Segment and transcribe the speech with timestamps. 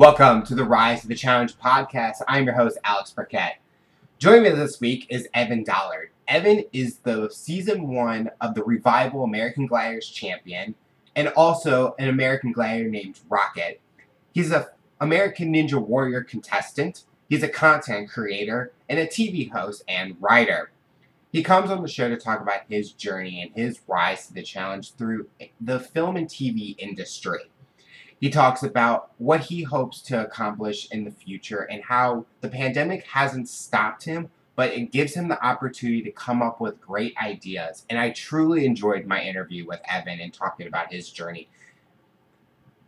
[0.00, 2.22] Welcome to the Rise of the Challenge podcast.
[2.26, 3.56] I'm your host, Alex Burkett.
[4.18, 6.08] Joining me this week is Evan Dollard.
[6.26, 10.74] Evan is the season one of the Revival American Gladiators champion
[11.16, 13.78] and also an American Gladiator named Rocket.
[14.32, 14.70] He's a
[15.02, 17.04] American Ninja Warrior contestant.
[17.28, 20.70] He's a content creator and a TV host and writer.
[21.30, 24.42] He comes on the show to talk about his journey and his rise to the
[24.42, 25.28] challenge through
[25.60, 27.50] the film and TV industry.
[28.20, 33.04] He talks about what he hopes to accomplish in the future and how the pandemic
[33.06, 37.86] hasn't stopped him, but it gives him the opportunity to come up with great ideas.
[37.88, 41.48] And I truly enjoyed my interview with Evan and talking about his journey.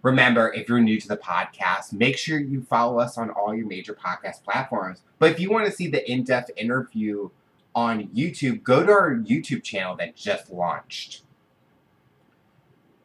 [0.03, 3.67] Remember, if you're new to the podcast, make sure you follow us on all your
[3.67, 5.01] major podcast platforms.
[5.19, 7.31] But if you want to see the in depth interview
[7.75, 11.23] on YouTube, go to our YouTube channel that just launched.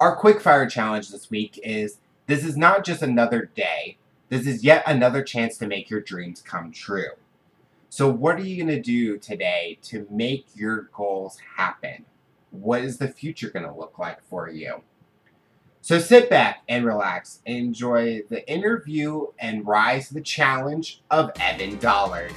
[0.02, 3.98] Our quickfire challenge this week is this is not just another day,
[4.30, 7.12] this is yet another chance to make your dreams come true.
[7.90, 12.06] So, what are you going to do today to make your goals happen?
[12.52, 14.82] What is the future going to look like for you?
[15.82, 21.78] So, sit back and relax enjoy the interview and rise to the challenge of Evan
[21.78, 22.34] Dollard.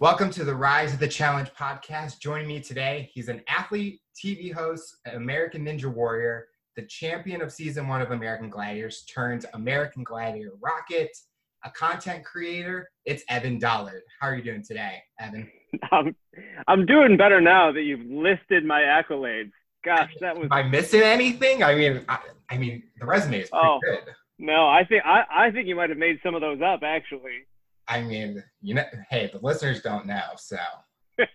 [0.00, 2.20] Welcome to the Rise of the Challenge podcast.
[2.20, 7.86] Joining me today, he's an athlete, TV host, American Ninja Warrior, the champion of season
[7.86, 11.10] one of American Gladiators, turned American Gladiator Rocket,
[11.66, 12.88] a content creator.
[13.04, 14.00] It's Evan Dollard.
[14.18, 15.50] How are you doing today, Evan?
[15.92, 16.16] I'm,
[16.66, 19.52] I'm doing better now that you've listed my accolades.
[19.84, 20.46] Gosh, that was.
[20.46, 21.62] Am I missing anything?
[21.62, 24.14] I mean, I, I mean, the resume is pretty oh, good.
[24.38, 27.44] No, I think I, I think you might have made some of those up actually.
[27.90, 30.56] I mean, you know, hey, the listeners don't know, so.
[31.18, 31.26] they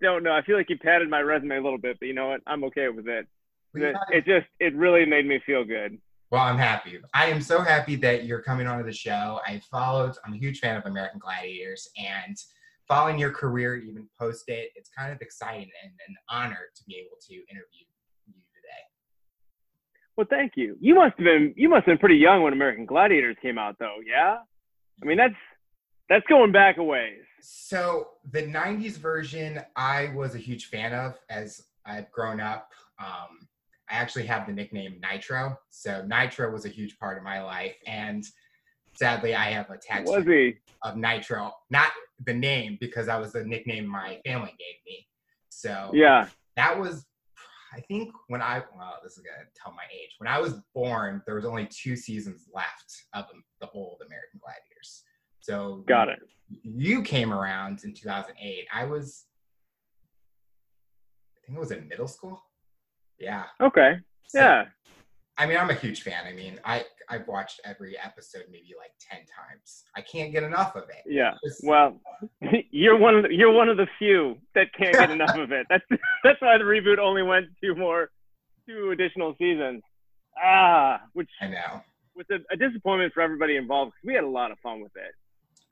[0.00, 0.32] don't know.
[0.32, 2.40] I feel like you padded my resume a little bit, but you know what?
[2.46, 3.26] I'm okay with it.
[3.74, 5.98] It, it just, it really made me feel good.
[6.30, 6.98] Well, I'm happy.
[7.12, 9.40] I am so happy that you're coming onto the show.
[9.46, 12.36] I followed, I'm a huge fan of American Gladiators, and
[12.88, 16.96] following your career, even post it, it's kind of exciting and an honor to be
[16.96, 17.84] able to interview
[20.16, 20.76] well, thank you.
[20.80, 23.76] You must have been you must have been pretty young when American Gladiators came out,
[23.78, 23.96] though.
[24.06, 24.38] Yeah,
[25.02, 25.34] I mean that's
[26.08, 27.22] that's going back a ways.
[27.40, 32.72] So the '90s version, I was a huge fan of as I've grown up.
[32.98, 33.48] Um,
[33.90, 37.76] I actually have the nickname Nitro, so Nitro was a huge part of my life,
[37.86, 38.24] and
[38.94, 41.92] sadly, I have a tattoo of Nitro, not
[42.24, 45.06] the name because that was the nickname my family gave me.
[45.50, 46.26] So yeah,
[46.56, 47.04] that was
[47.76, 50.14] I think when I well, this is gonna tell my age.
[50.18, 53.26] When I was born, there was only two seasons left of
[53.60, 55.04] the old American Gladiators.
[55.40, 56.18] So got it.
[56.62, 58.66] You came around in 2008.
[58.72, 59.26] I was,
[61.36, 62.40] I think it was in middle school.
[63.18, 63.44] Yeah.
[63.60, 63.96] Okay.
[64.28, 64.64] So, yeah.
[65.36, 66.24] I mean, I'm a huge fan.
[66.26, 69.84] I mean, I I've watched every episode maybe like ten times.
[69.96, 71.04] I can't get enough of it.
[71.06, 71.34] Yeah.
[71.44, 72.00] Just, well,
[72.70, 75.66] you're one of the, you're one of the few that can't get enough of it.
[75.68, 75.84] That's
[76.24, 78.10] that's why the reboot only went two more,
[78.68, 79.82] two additional seasons.
[80.42, 81.82] Ah, which I know.
[82.14, 84.92] Was a, a disappointment for everybody involved because we had a lot of fun with
[84.96, 85.14] it.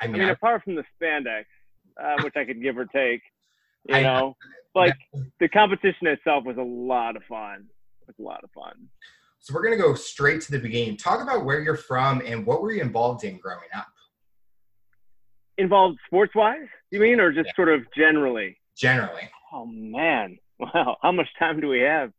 [0.00, 1.44] I mean, I mean apart from the spandex,
[2.02, 3.22] uh, which I could give or take,
[3.88, 4.36] you I, know,
[4.74, 4.96] like
[5.40, 7.66] the competition itself was a lot of fun.
[8.02, 8.88] It was a lot of fun.
[9.44, 10.96] So we're going to go straight to the beginning.
[10.96, 13.88] Talk about where you're from and what were you involved in growing up?
[15.58, 17.52] Involved sports wise, you mean, or just yeah.
[17.54, 18.56] sort of generally?
[18.74, 19.28] Generally.
[19.52, 20.38] Oh, man.
[20.60, 20.96] Wow.
[21.02, 22.12] How much time do we have?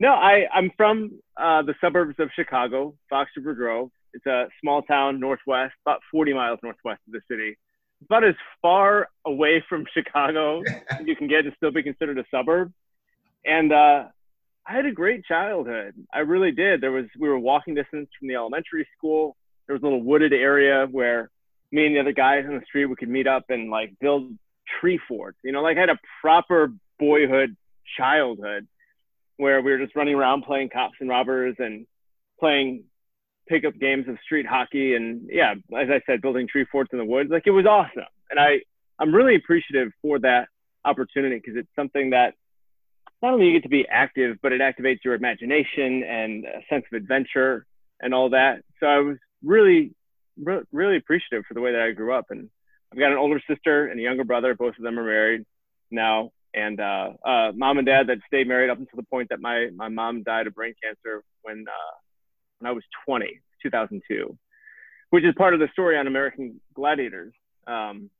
[0.00, 3.90] No, I, I'm from uh, the suburbs of Chicago, Fox River Grove.
[4.14, 7.58] It's a small town northwest, about 40 miles northwest of the city.
[8.06, 12.24] About as far away from Chicago as you can get to still be considered a
[12.30, 12.72] suburb.
[13.44, 14.04] And uh,
[14.68, 15.94] I had a great childhood.
[16.12, 16.82] I really did.
[16.82, 19.34] There was we were walking distance from the elementary school.
[19.66, 21.30] There was a little wooded area where
[21.72, 24.30] me and the other guys on the street we could meet up and like build
[24.80, 25.38] tree forts.
[25.42, 27.56] You know, like I had a proper boyhood
[27.96, 28.68] childhood
[29.38, 31.86] where we were just running around playing cops and robbers and
[32.38, 32.84] playing
[33.48, 37.06] pickup games of street hockey and yeah, as I said, building tree forts in the
[37.06, 37.30] woods.
[37.30, 38.04] Like it was awesome.
[38.30, 38.58] And I
[38.98, 40.48] I'm really appreciative for that
[40.84, 42.34] opportunity because it's something that
[43.22, 46.84] not only you get to be active, but it activates your imagination and a sense
[46.92, 47.66] of adventure
[48.00, 48.62] and all that.
[48.80, 49.92] So I was really,
[50.42, 52.26] re- really appreciative for the way that I grew up.
[52.30, 52.48] And
[52.92, 54.54] I've got an older sister and a younger brother.
[54.54, 55.44] Both of them are married
[55.90, 56.30] now.
[56.54, 59.68] And uh, uh, mom and dad that stayed married up until the point that my,
[59.74, 61.94] my mom died of brain cancer when, uh,
[62.58, 64.38] when I was 20, 2002.
[65.10, 67.32] which is part of the story on American Gladiators.
[67.66, 68.10] Um,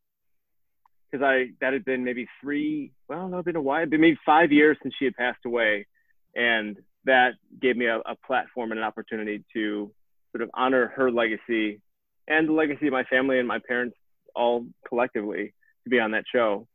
[1.11, 4.53] because I that had been maybe three, well, no, been a while, been maybe five
[4.53, 5.87] years since she had passed away,
[6.35, 9.91] and that gave me a, a platform and an opportunity to
[10.33, 11.81] sort of honor her legacy
[12.27, 13.97] and the legacy of my family and my parents
[14.35, 16.67] all collectively to be on that show.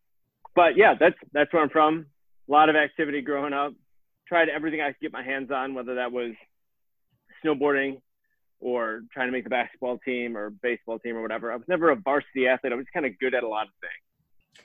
[0.55, 2.07] But yeah, that's that's where I'm from.
[2.49, 3.73] A lot of activity growing up.
[4.27, 6.31] Tried everything I could get my hands on, whether that was
[7.43, 8.01] snowboarding
[8.59, 11.51] or trying to make the basketball team or baseball team or whatever.
[11.51, 12.73] I was never a varsity athlete.
[12.73, 14.12] I was kind of good at a lot of things.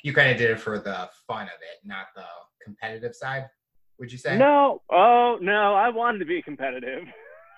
[0.03, 2.25] You kind of did it for the fun of it, not the
[2.63, 3.49] competitive side,
[3.99, 4.39] would you say?
[4.39, 4.83] No.
[4.91, 5.75] Oh, no.
[5.75, 7.05] I wanted to be competitive.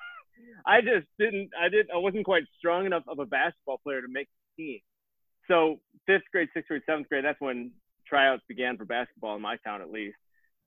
[0.67, 1.51] I just didn't.
[1.59, 1.91] I didn't.
[1.93, 4.81] I wasn't quite strong enough of a basketball player to make the team.
[5.49, 7.25] So fifth grade, sixth grade, seventh grade.
[7.25, 7.73] That's when
[8.07, 10.17] tryouts began for basketball in my town, at least.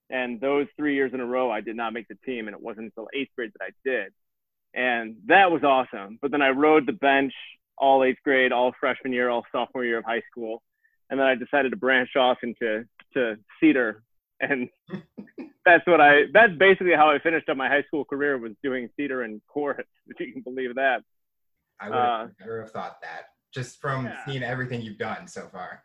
[0.10, 2.62] And those three years in a row, I did not make the team, and it
[2.62, 4.14] wasn't until eighth grade that I did.
[4.74, 6.18] And that was awesome.
[6.22, 7.34] But then I rode the bench
[7.78, 10.62] all eighth grade, all freshman year, all sophomore year of high school,
[11.10, 14.04] and then I decided to branch off into to theater
[14.40, 14.70] and
[15.66, 16.24] that's what I.
[16.34, 19.88] That's basically how I finished up my high school career was doing theater and chorus,
[20.08, 21.04] if you can believe that.
[21.80, 24.26] I would uh, never have thought that, just from yeah.
[24.26, 25.84] seeing everything you've done so far.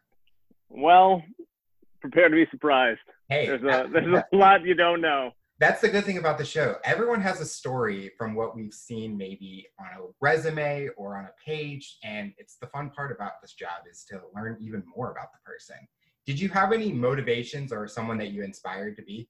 [0.68, 1.22] Well,
[2.00, 3.00] prepare to be surprised.
[3.28, 5.30] Hey, there's a there's a lot you don't know.
[5.60, 6.76] That's the good thing about the show.
[6.84, 11.32] Everyone has a story from what we've seen, maybe on a resume or on a
[11.44, 15.32] page, and it's the fun part about this job is to learn even more about
[15.32, 15.76] the person.
[16.26, 19.28] Did you have any motivations or someone that you inspired to be?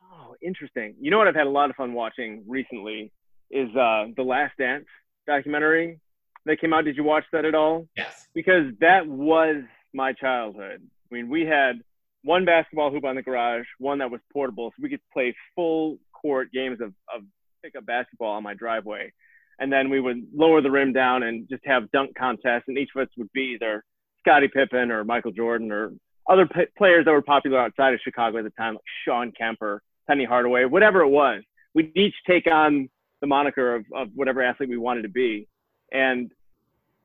[0.00, 0.94] Oh, interesting.
[1.00, 3.12] You know what I've had a lot of fun watching recently
[3.50, 4.86] is uh, the Last Dance
[5.26, 5.98] documentary
[6.46, 6.84] that came out.
[6.84, 7.88] Did you watch that at all?
[7.96, 8.28] Yes.
[8.32, 9.56] Because that was
[9.92, 10.82] my childhood.
[11.10, 11.80] I mean, we had
[12.22, 15.98] one basketball hoop on the garage, one that was portable, so we could play full
[16.12, 17.22] court games of, of
[17.62, 19.12] pickup basketball on my driveway.
[19.58, 22.90] And then we would lower the rim down and just have dunk contests, and each
[22.94, 23.84] of us would be either
[24.20, 25.92] Scottie Pippen or Michael Jordan or
[26.28, 29.58] other p- players that were popular outside of Chicago at the time, like Shawn Kemp
[30.06, 31.42] Penny Hardaway, whatever it was.
[31.74, 32.88] We'd each take on
[33.20, 35.46] the moniker of, of whatever athlete we wanted to be.
[35.92, 36.30] And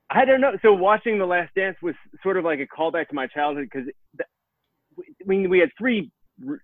[0.09, 0.57] I don't know.
[0.62, 3.89] So watching The Last Dance was sort of like a callback to my childhood because
[5.25, 6.12] we, we had three,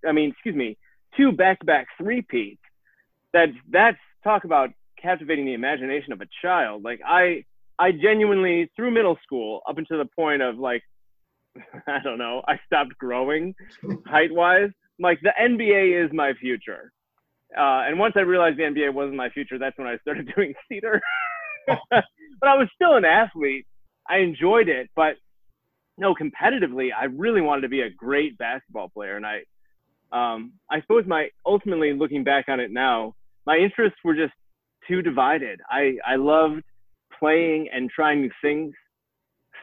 [0.08, 0.78] I mean, excuse me,
[1.18, 2.62] two back-to-back three-peats.
[3.34, 6.84] That that's talk about captivating the imagination of a child.
[6.84, 7.46] Like I,
[7.80, 10.84] I genuinely through middle school up until the point of like,
[11.88, 13.56] I don't know, I stopped growing
[14.06, 14.70] height wise
[15.02, 16.92] like the NBA is my future.
[17.58, 20.54] Uh, and once I realized the NBA wasn't my future, that's when I started doing
[20.70, 21.02] theater.
[21.68, 22.04] but
[22.44, 23.66] I was still an athlete.
[24.08, 25.16] I enjoyed it, but
[25.98, 29.18] no, competitively, I really wanted to be a great basketball player.
[29.18, 29.42] And I,
[30.12, 33.16] um, I suppose my ultimately looking back on it now,
[33.46, 34.34] my interests were just
[34.88, 35.62] too divided.
[35.70, 36.64] I, I loved
[37.20, 38.74] playing and trying new things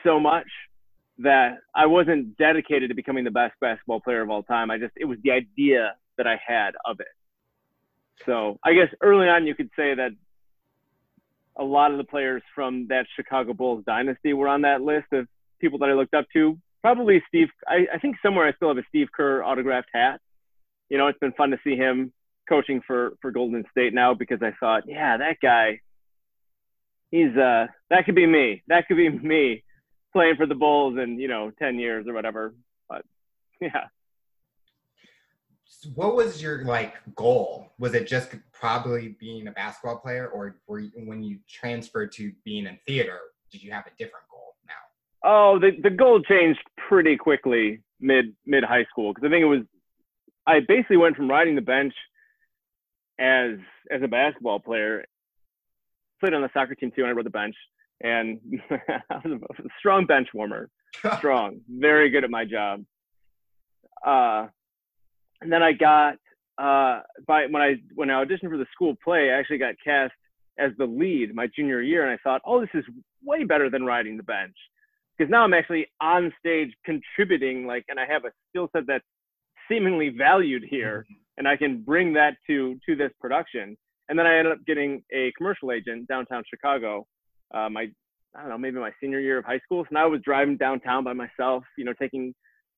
[0.04, 0.46] so much
[1.18, 4.70] that I wasn't dedicated to becoming the best basketball player of all time.
[4.70, 7.08] I just it was the idea that I had of it.
[8.24, 10.10] So I guess early on you could say that
[11.56, 15.26] a lot of the players from that Chicago Bulls dynasty were on that list of
[15.60, 16.58] people that I looked up to.
[16.82, 17.48] Probably Steve.
[17.66, 20.20] I, I think somewhere I still have a Steve Kerr autographed hat.
[20.88, 22.12] You know, it's been fun to see him
[22.48, 25.80] coaching for for Golden State now because I thought, yeah, that guy.
[27.10, 28.62] He's uh that could be me.
[28.68, 29.64] That could be me
[30.12, 32.54] playing for the Bulls in you know ten years or whatever.
[32.88, 33.02] But
[33.60, 33.86] yeah.
[35.94, 37.72] What was your like goal?
[37.78, 42.32] Was it just probably being a basketball player, or were you, when you transferred to
[42.44, 43.18] being in theater,
[43.50, 44.47] did you have a different goal?
[45.22, 49.46] Oh, the the goal changed pretty quickly mid mid high school because I think it
[49.46, 49.62] was
[50.46, 51.94] I basically went from riding the bench
[53.18, 53.58] as
[53.90, 55.04] as a basketball player,
[56.20, 57.56] played on the soccer team too, and I rode the bench
[58.00, 60.68] and I was a strong bench warmer,
[61.18, 62.84] strong, very good at my job.
[64.04, 64.46] Uh,
[65.40, 66.14] and then I got
[66.58, 70.12] uh, by when I when I auditioned for the school play, I actually got cast
[70.58, 72.84] as the lead my junior year, and I thought, oh, this is
[73.24, 74.56] way better than riding the bench
[75.18, 79.04] because now I'm actually on stage contributing, like, and I have a skill set that's
[79.68, 81.14] seemingly valued here, mm-hmm.
[81.38, 83.76] and I can bring that to to this production.
[84.08, 87.06] And then I ended up getting a commercial agent downtown Chicago
[87.54, 87.86] uh, my
[88.36, 89.84] I don't know maybe my senior year of high school.
[89.84, 92.34] So now I was driving downtown by myself, you know, taking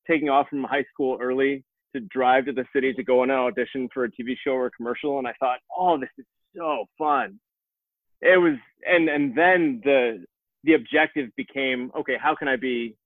[0.09, 3.37] taking off from high school early to drive to the city to go on an
[3.37, 6.25] audition for a TV show or a commercial, and I thought, oh, this is
[6.57, 7.39] so fun.
[8.21, 8.55] It was,
[8.87, 10.25] and and then the
[10.65, 12.97] the objective became, okay, how can I be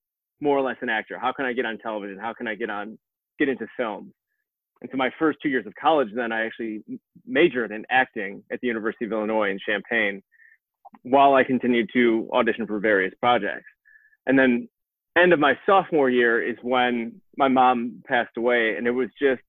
[0.40, 1.18] more or less an actor?
[1.18, 2.18] How can I get on television?
[2.18, 2.99] How can I get on
[3.38, 4.12] get into film
[4.80, 6.82] And so my first two years of college, then I actually
[7.26, 10.23] majored in acting at the University of Illinois in Champaign
[11.02, 13.66] while I continued to audition for various projects.
[14.26, 14.68] And then
[15.16, 19.40] end of my sophomore year is when my mom passed away and it was just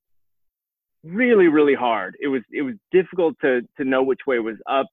[1.03, 4.87] really really hard it was it was difficult to to know which way was up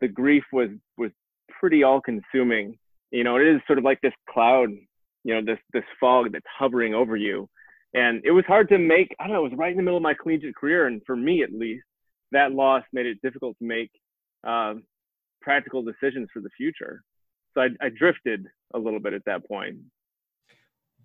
[0.00, 1.10] the grief was was
[1.58, 2.78] pretty all consuming
[3.10, 4.70] you know it is sort of like this cloud
[5.26, 7.48] you know this this fog that's hovering over you.
[7.94, 9.96] And it was hard to make i don't know it was right in the middle
[9.96, 10.86] of my collegiate career.
[10.86, 11.84] And for me at least
[12.32, 13.90] that loss made it difficult to make
[14.46, 14.74] uh,
[15.40, 17.02] practical decisions for the future.
[17.54, 19.78] So I, I drifted a little bit at that point.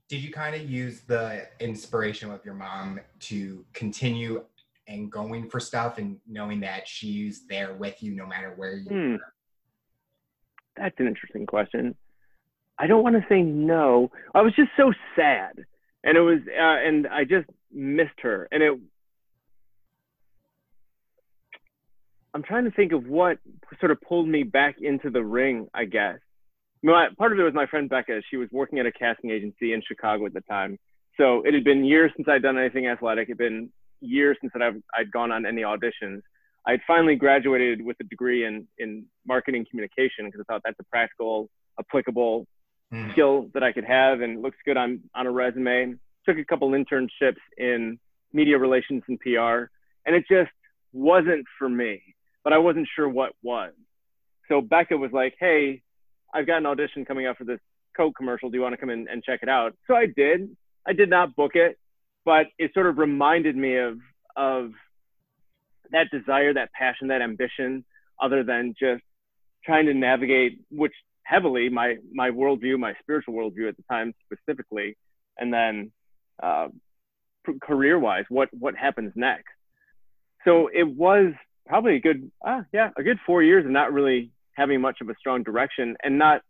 [0.10, 4.44] Did you kind of use the inspiration with your mom to continue
[4.88, 8.90] and going for stuff and knowing that she's there with you no matter where you
[8.90, 9.16] hmm.
[10.82, 11.96] That's an interesting question.
[12.80, 14.10] I don't want to say no.
[14.34, 15.54] I was just so sad,
[16.04, 18.80] and it was, uh, and I just missed her, and it.
[22.34, 23.38] I'm trying to think of what
[23.80, 25.68] sort of pulled me back into the ring.
[25.74, 26.18] I guess
[26.84, 28.22] my, part of it was my friend Becca.
[28.30, 30.80] She was working at a casting agency in Chicago at the time.
[31.18, 33.28] So it had been years since I'd done anything athletic.
[33.28, 33.70] It had been
[34.00, 36.22] years since I'd, I'd gone on any auditions.
[36.66, 40.84] I'd finally graduated with a degree in, in marketing communication because I thought that's a
[40.84, 41.50] practical,
[41.80, 42.46] applicable
[42.94, 43.12] mm.
[43.12, 45.96] skill that I could have and looks good on, on a resume.
[46.28, 48.00] Took a couple internships in
[48.32, 49.70] media relations and PR,
[50.06, 50.52] and it just
[50.94, 52.02] wasn't for me,
[52.44, 53.74] but I wasn't sure what was.
[54.48, 55.82] So Becca was like, hey,
[56.34, 57.60] I've got an audition coming up for this
[57.96, 58.50] Coke commercial.
[58.50, 59.76] Do you want to come in and check it out?
[59.88, 60.56] So I did.
[60.88, 61.78] I did not book it,
[62.26, 63.98] but it sort of reminded me of
[64.36, 64.72] of
[65.92, 67.84] that desire, that passion, that ambition,
[68.22, 69.04] other than just
[69.66, 70.94] trying to navigate, which
[71.24, 74.98] heavily my my worldview, my spiritual worldview at the time specifically,
[75.38, 75.92] and then
[76.42, 76.68] uh,
[77.62, 79.54] career wise, what what happens next.
[80.46, 81.34] So it was
[81.68, 85.10] probably a good, ah, yeah, a good four years of not really having much of
[85.10, 86.42] a strong direction and not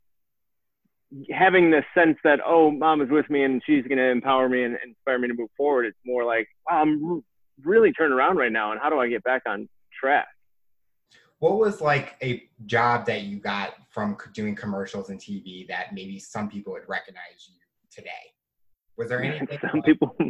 [1.30, 4.64] having this sense that oh mom is with me and she's going to empower me
[4.64, 7.22] and inspire me to move forward it's more like wow, i'm
[7.64, 9.68] really turning around right now and how do i get back on
[10.00, 10.28] track?
[11.40, 16.20] What was like a job that you got from doing commercials and tv that maybe
[16.20, 17.56] some people would recognize you
[17.92, 18.10] today?
[18.98, 20.16] Was there anything some like, people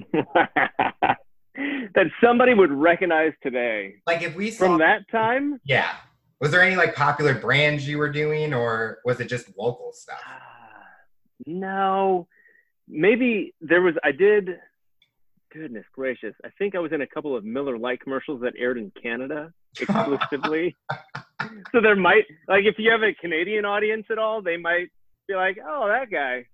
[1.56, 3.96] that somebody would recognize today.
[4.08, 5.60] Like if we saw, from that time?
[5.66, 5.92] Yeah.
[6.40, 10.20] Was there any like popular brands you were doing or was it just local stuff?
[10.26, 10.34] Uh,
[11.46, 12.28] no.
[12.88, 14.50] Maybe there was i did
[15.54, 16.34] goodness gracious.
[16.44, 19.52] I think i was in a couple of miller lite commercials that aired in canada
[19.80, 20.76] exclusively.
[21.72, 24.90] So there might like if you have a canadian audience at all they might
[25.28, 26.46] be like oh that guy.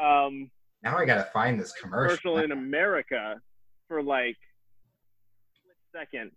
[0.00, 0.50] Um
[0.82, 2.16] now i gotta find this commercial.
[2.16, 3.40] commercial in america
[3.88, 4.36] for like
[5.70, 6.30] a second.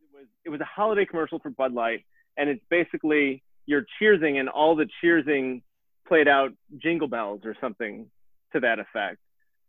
[0.00, 2.04] It was it was a holiday commercial for Bud Light,
[2.36, 5.62] and it's basically you're cheersing, and all the cheersing
[6.06, 8.06] played out jingle bells or something
[8.52, 9.18] to that effect.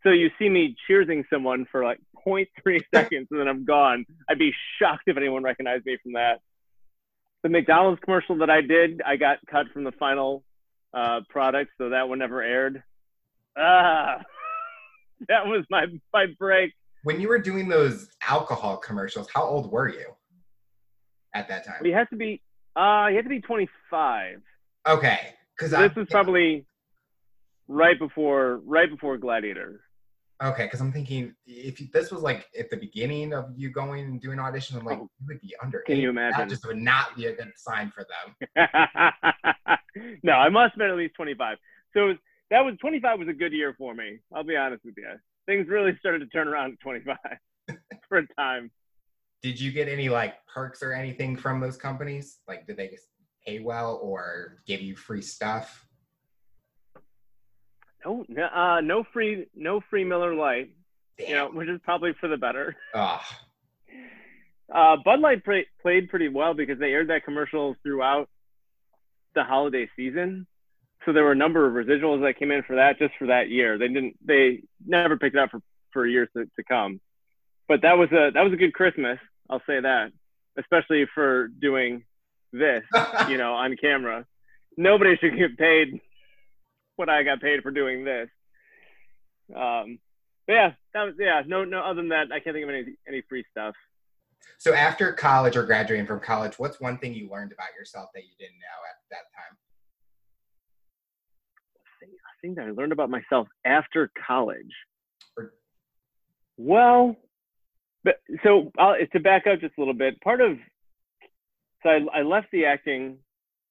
[0.04, 2.48] So you see me cheersing someone for like 0.3
[2.94, 4.06] seconds, and then I'm gone.
[4.30, 6.40] I'd be shocked if anyone recognized me from that.
[7.44, 10.44] The McDonald's commercial that I did, I got cut from the final
[10.94, 12.84] uh, product, so that one never aired.
[13.58, 14.22] Ah,
[15.28, 16.74] that was my my break.
[17.04, 20.06] When you were doing those alcohol commercials, how old were you?
[21.34, 21.86] at that time?
[21.86, 22.42] You has to be.
[22.76, 24.42] Uh, he had to be 25.
[24.88, 25.20] Okay,
[25.56, 26.66] because this I, was probably
[27.68, 29.82] right before right before Gladiator.
[30.42, 34.06] Okay, because I'm thinking if you, this was like at the beginning of you going
[34.06, 35.82] and doing auditions, I'm like, oh, you would be under.
[35.82, 36.40] Can you imagine?
[36.40, 38.58] That just would not be a good sign for them.
[40.24, 41.58] no, I must have been at least 25.
[41.94, 42.18] So was,
[42.50, 44.20] that was 25 was a good year for me.
[44.34, 45.08] I'll be honest with you.
[45.46, 47.18] Things really started to turn around at 25
[48.10, 48.72] for a time
[49.44, 52.40] did you get any like perks or anything from those companies?
[52.48, 52.98] Like, did they
[53.46, 55.86] pay well or give you free stuff?
[58.06, 60.70] No, uh, no free, no free Miller Lite.
[61.18, 61.30] Damn.
[61.30, 62.76] You know, which is probably for the better.
[62.94, 63.22] Oh.
[64.74, 68.28] Uh, Bud Light play, played pretty well because they aired that commercial throughout
[69.36, 70.48] the holiday season.
[71.06, 73.50] So there were a number of residuals that came in for that just for that
[73.50, 73.78] year.
[73.78, 75.60] They didn't, they never picked it up for,
[75.92, 77.02] for years to, to come.
[77.68, 79.20] But that was a that was a good Christmas.
[79.50, 80.12] I'll say that,
[80.58, 82.04] especially for doing
[82.52, 82.84] this,
[83.30, 84.26] you know, on camera.
[84.78, 86.00] Nobody should get paid
[86.96, 88.30] what I got paid for doing this.
[89.56, 90.00] Um,
[90.48, 91.42] but yeah, that was yeah.
[91.46, 91.80] No, no.
[91.82, 93.76] Other than that, I can't think of any any free stuff.
[94.58, 98.24] So after college or graduating from college, what's one thing you learned about yourself that
[98.24, 99.58] you didn't know at that time?
[102.04, 104.72] I think that I learned about myself after college.
[106.58, 107.16] Well,
[108.04, 110.58] but so I'll, to back up just a little bit, part of
[111.84, 113.18] so I, I left the acting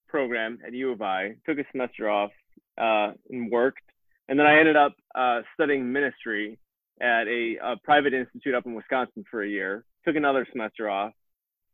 [0.09, 2.31] program at U of I, took a semester off
[2.79, 3.83] uh, and worked.
[4.29, 6.59] And then I ended up uh, studying ministry
[7.01, 11.13] at a, a, private institute up in Wisconsin for a year, took another semester off,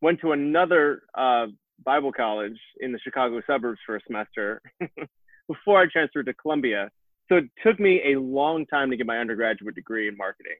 [0.00, 1.46] went to another uh,
[1.84, 4.62] Bible college in the Chicago suburbs for a semester
[5.48, 6.90] before I transferred to Columbia.
[7.28, 10.56] So it took me a long time to get my undergraduate degree in marketing.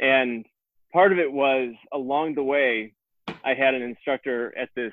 [0.00, 0.46] And
[0.92, 2.94] part of it was along the way,
[3.44, 4.92] I had an instructor at this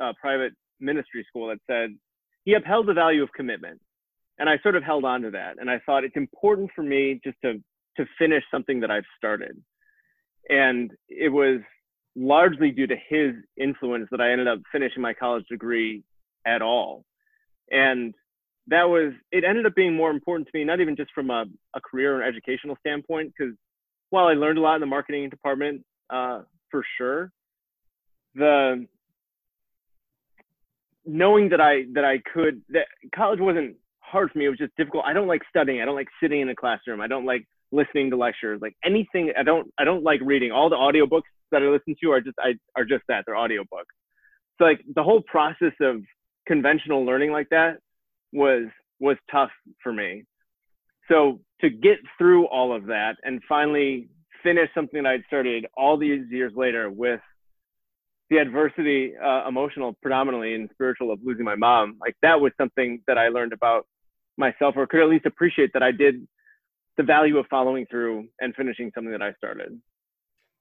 [0.00, 1.96] uh, private ministry school that said
[2.44, 3.80] he upheld the value of commitment.
[4.38, 5.56] And I sort of held on to that.
[5.58, 7.62] And I thought it's important for me just to,
[7.96, 9.56] to finish something that I've started.
[10.48, 11.60] And it was
[12.14, 16.02] largely due to his influence that I ended up finishing my college degree
[16.46, 17.04] at all.
[17.70, 18.14] And
[18.68, 21.44] that was, it ended up being more important to me, not even just from a,
[21.74, 23.54] a career and educational standpoint, because
[24.10, 27.32] while I learned a lot in the marketing department, uh, for sure,
[28.34, 28.86] the
[31.04, 33.76] knowing that I that I could that college wasn't
[34.06, 34.46] hard for me.
[34.46, 35.04] It was just difficult.
[35.04, 35.82] I don't like studying.
[35.82, 37.00] I don't like sitting in a classroom.
[37.00, 38.60] I don't like listening to lectures.
[38.62, 39.32] Like anything.
[39.38, 40.52] I don't I don't like reading.
[40.52, 41.22] All the audiobooks
[41.52, 43.24] that I listen to are just I are just that.
[43.26, 43.94] They're audiobooks.
[44.58, 45.96] So like the whole process of
[46.46, 47.78] conventional learning like that
[48.32, 48.64] was
[49.00, 49.50] was tough
[49.82, 50.24] for me.
[51.08, 54.08] So to get through all of that and finally
[54.42, 57.20] finish something that I'd started all these years later with
[58.30, 63.02] the adversity, uh, emotional predominantly and spiritual of losing my mom, like that was something
[63.06, 63.86] that I learned about
[64.38, 66.26] myself or could at least appreciate that I did
[66.96, 69.78] the value of following through and finishing something that I started.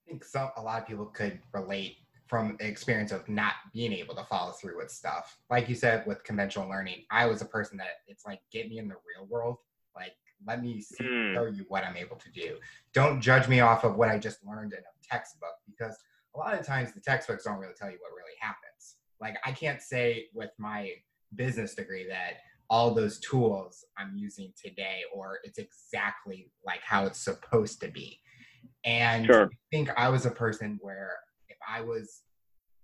[0.05, 3.93] I think some, a lot of people could relate from the experience of not being
[3.93, 5.37] able to follow through with stuff.
[5.49, 8.79] Like you said, with conventional learning, I was a person that it's like, get me
[8.79, 9.57] in the real world.
[9.95, 10.13] Like,
[10.45, 11.33] let me see, mm.
[11.33, 12.57] show you what I'm able to do.
[12.93, 15.95] Don't judge me off of what I just learned in a textbook because
[16.35, 18.97] a lot of times the textbooks don't really tell you what really happens.
[19.21, 20.91] Like, I can't say with my
[21.35, 27.23] business degree that all those tools I'm using today or it's exactly like how it's
[27.23, 28.19] supposed to be.
[28.83, 29.45] And sure.
[29.45, 31.11] I think I was a person where
[31.49, 32.21] if I was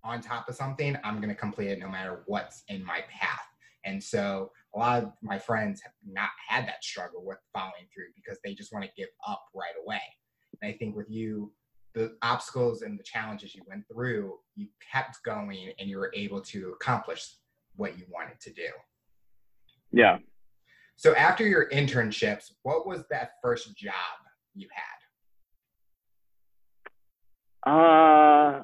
[0.03, 3.39] on top of something, I'm going to complete it no matter what's in my path.
[3.85, 8.05] And so a lot of my friends have not had that struggle with following through
[8.15, 10.01] because they just want to give up right away.
[10.61, 11.51] And I think with you,
[11.93, 16.41] the obstacles and the challenges you went through, you kept going and you were able
[16.41, 17.35] to accomplish
[17.75, 18.69] what you wanted to do.
[19.91, 20.17] Yeah.
[20.95, 23.93] So after your internships, what was that first job
[24.53, 24.91] you had?
[27.65, 28.63] Uh,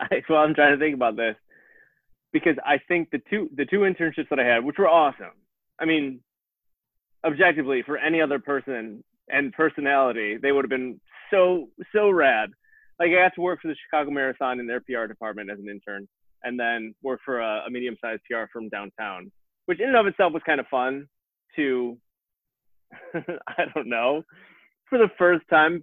[0.00, 1.36] I, well, I'm trying to think about this
[2.32, 5.32] because I think the two the two internships that I had, which were awesome.
[5.80, 6.20] I mean,
[7.24, 11.00] objectively, for any other person and personality, they would have been
[11.30, 12.50] so so rad.
[12.98, 15.68] Like I got to work for the Chicago Marathon in their PR department as an
[15.68, 16.08] intern,
[16.42, 19.30] and then work for a, a medium-sized PR firm downtown,
[19.66, 21.08] which in and of itself was kind of fun
[21.56, 21.96] to.
[23.14, 24.22] I don't know,
[24.88, 25.82] for the first time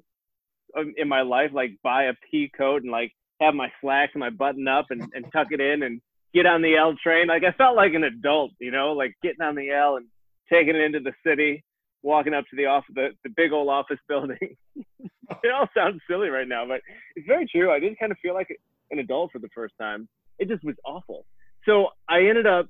[0.77, 4.19] um, in my life, like buy a pea coat and like have my slacks and
[4.19, 6.01] my button up and, and tuck it in and
[6.33, 7.27] get on the L train.
[7.27, 10.05] Like I felt like an adult, you know, like getting on the L and
[10.51, 11.63] taking it into the city,
[12.03, 14.37] walking up to the office, the, the big old office building.
[14.75, 16.81] it all sounds silly right now, but
[17.15, 17.71] it's very true.
[17.71, 18.55] I did kind of feel like
[18.91, 20.07] an adult for the first time.
[20.39, 21.25] It just was awful.
[21.65, 22.67] So I ended up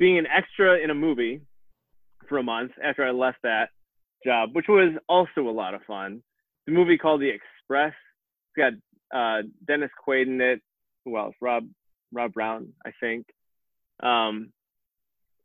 [0.00, 1.42] being an extra in a movie
[2.28, 3.68] for a month after I left that
[4.24, 6.22] job, which was also a lot of fun
[6.68, 7.94] a movie called The Express.
[8.56, 8.80] It's
[9.12, 10.60] got uh, Dennis Quaid in it.
[11.04, 11.34] Who else?
[11.40, 11.64] Rob
[12.12, 13.26] Rob Brown, I think.
[14.02, 14.52] Um,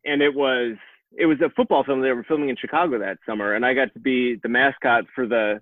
[0.04, 0.76] and it was
[1.18, 3.94] it was a football film they were filming in Chicago that summer, and I got
[3.94, 5.62] to be the mascot for the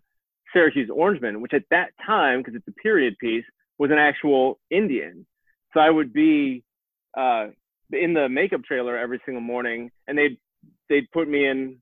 [0.52, 3.46] Syracuse Orangemen, which at that time, because it's a period piece,
[3.78, 5.26] was an actual Indian.
[5.74, 6.64] So I would be
[7.18, 7.48] uh,
[7.94, 10.38] in the makeup trailer every single morning, and they'd
[10.90, 11.78] they'd put me in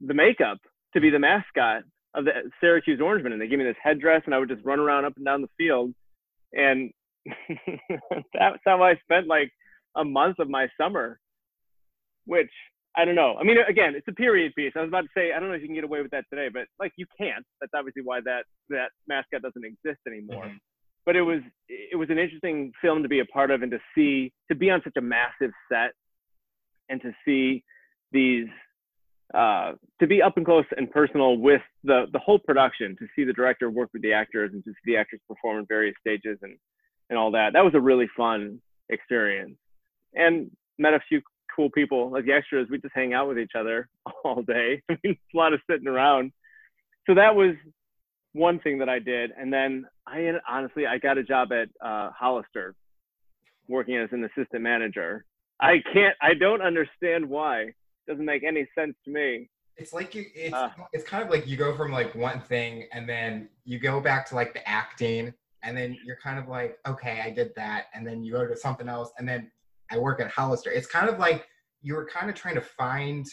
[0.00, 0.58] the makeup
[0.94, 1.82] to be the mascot
[2.14, 4.78] of the Syracuse Orangemen, and they gave me this headdress, and I would just run
[4.78, 5.92] around up and down the field,
[6.52, 6.90] and
[7.26, 9.50] that's how I spent like
[9.96, 11.18] a month of my summer,
[12.26, 12.50] which
[12.96, 13.34] I don't know.
[13.40, 14.72] I mean, again, it's a period piece.
[14.76, 16.24] I was about to say I don't know if you can get away with that
[16.30, 17.44] today, but like you can't.
[17.60, 20.44] That's obviously why that that mascot doesn't exist anymore.
[20.44, 20.56] Mm-hmm.
[21.06, 23.78] But it was it was an interesting film to be a part of and to
[23.94, 25.92] see to be on such a massive set
[26.88, 27.62] and to see
[28.12, 28.46] these
[29.32, 33.24] uh, to be up and close and personal with the the whole production, to see
[33.24, 36.38] the director work with the actors and to see the actors perform in various stages
[36.42, 36.56] and
[37.10, 37.52] and all that.
[37.52, 39.56] That was a really fun experience,
[40.14, 41.20] and met a few
[41.54, 42.68] cool people like the extras.
[42.70, 43.88] We just hang out with each other
[44.24, 44.82] all day.
[44.90, 46.32] I mean, a lot of sitting around.
[47.06, 47.54] So that was
[48.34, 52.10] one thing that I did, and then I honestly I got a job at uh,
[52.10, 52.74] Hollister,
[53.68, 55.24] working as an assistant manager,
[55.60, 56.14] I can't.
[56.20, 57.62] I don't understand why.
[57.62, 57.74] It
[58.06, 59.48] doesn't make any sense to me.
[59.76, 60.26] It's like you.
[60.34, 60.70] It's Uh.
[60.92, 64.26] it's kind of like you go from like one thing and then you go back
[64.28, 68.06] to like the acting and then you're kind of like okay I did that and
[68.06, 69.50] then you go to something else and then
[69.90, 70.70] I work at Hollister.
[70.70, 71.46] It's kind of like
[71.82, 73.26] you were kind of trying to find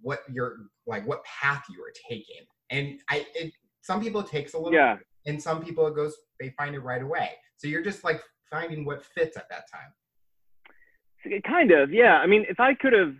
[0.00, 3.52] what your like what path you were taking and I it
[3.88, 4.98] some people it takes a little Yeah.
[5.24, 7.30] and some people it goes they find it right away.
[7.56, 8.20] So you're just like
[8.50, 9.90] finding what fits at that time.
[11.44, 12.16] Kind of, yeah.
[12.18, 13.14] I mean, if I could have,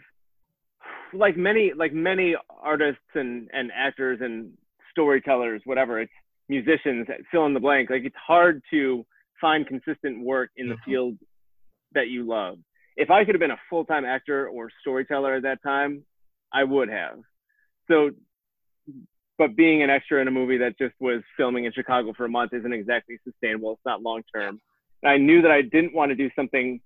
[1.12, 2.36] like many, like many
[2.72, 4.52] artists and and actors and
[4.92, 6.12] storytellers, whatever, it's
[6.50, 7.88] musicians, fill in the blank.
[7.90, 9.04] Like it's hard to
[9.40, 10.84] find consistent work in the Mhm.
[10.84, 11.18] field
[11.92, 12.58] that you love.
[12.96, 16.04] If I could have been a full time actor or storyteller at that time,
[16.52, 17.18] I would have.
[17.88, 18.10] So,
[19.38, 22.28] but being an extra in a movie that just was filming in Chicago for a
[22.28, 23.72] month isn't exactly sustainable.
[23.72, 24.60] It's not long term.
[25.02, 26.80] And I knew that I didn't want to do something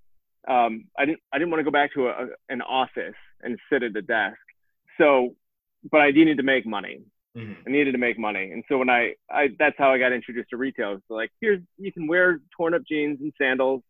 [0.48, 3.82] um, I didn't I didn't want to go back to a, an office and sit
[3.82, 4.38] at a desk.
[4.98, 5.34] So,
[5.90, 7.02] but I needed to make money.
[7.36, 7.56] Mhm.
[7.66, 10.50] I needed to make money, and so when I, I that's how I got introduced
[10.50, 10.98] to retail.
[11.08, 13.82] So like, here's you can wear torn up jeans and sandals,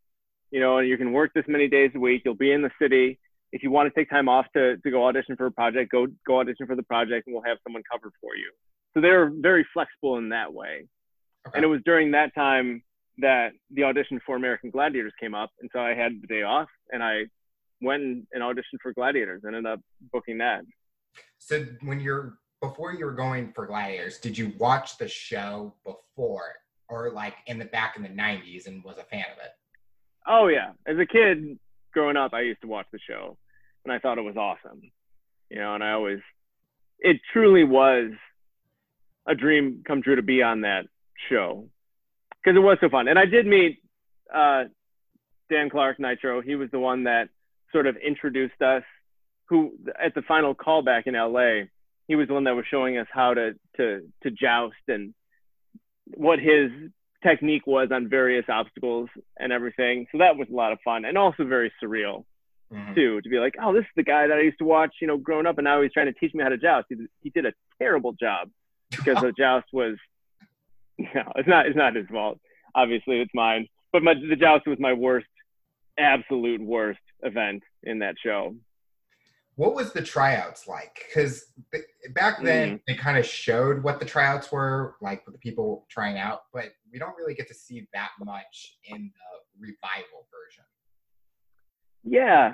[0.50, 2.22] you know, and you can work this many days a week.
[2.24, 3.18] You'll be in the city.
[3.52, 6.06] If you want to take time off to to go audition for a project, go
[6.26, 8.50] go audition for the project, and we'll have someone cover for you.
[8.94, 10.86] So they're very flexible in that way.
[11.46, 11.56] Okay.
[11.56, 12.82] And it was during that time
[13.18, 16.68] that the audition for American Gladiators came up, and so I had the day off,
[16.90, 17.24] and I
[17.80, 19.42] went and auditioned for Gladiators.
[19.44, 19.80] And ended up
[20.12, 20.62] booking that.
[21.38, 26.54] So when you're before you were going for Gladiators, did you watch the show before
[26.88, 29.50] or like in the back in the 90s and was a fan of it?
[30.26, 31.58] Oh yeah, as a kid
[31.92, 33.36] growing up, I used to watch the show,
[33.84, 34.82] and I thought it was awesome.
[35.50, 36.20] You know, and I always,
[36.98, 38.12] it truly was
[39.26, 40.86] a dream come true to be on that
[41.28, 41.68] show
[42.42, 43.08] because it was so fun.
[43.08, 43.78] And I did meet
[44.34, 44.64] uh,
[45.50, 46.40] Dan Clark Nitro.
[46.40, 47.28] He was the one that
[47.72, 48.82] sort of introduced us.
[49.48, 51.66] Who at the final callback in LA,
[52.08, 55.12] he was the one that was showing us how to to to joust and
[56.14, 56.70] what his
[57.22, 60.06] technique was on various obstacles and everything.
[60.10, 62.24] So that was a lot of fun and also very surreal
[62.72, 62.94] Mhm.
[62.94, 65.06] too to be like, oh, this is the guy that I used to watch, you
[65.06, 66.86] know, growing up, and now he's trying to teach me how to joust.
[66.88, 68.50] He, he did a terrible job
[68.90, 69.96] because the joust was,
[70.98, 72.40] no, it's not, it's not his fault.
[72.74, 73.68] Obviously, it's mine.
[73.92, 75.26] But my, the joust was my worst,
[75.98, 78.54] absolute worst event in that show.
[79.56, 81.04] What was the tryouts like?
[81.08, 81.44] Because
[82.14, 86.16] back then they kind of showed what the tryouts were, like with the people trying
[86.16, 90.64] out, but we don't really get to see that much in the revival version.
[92.04, 92.52] Yeah.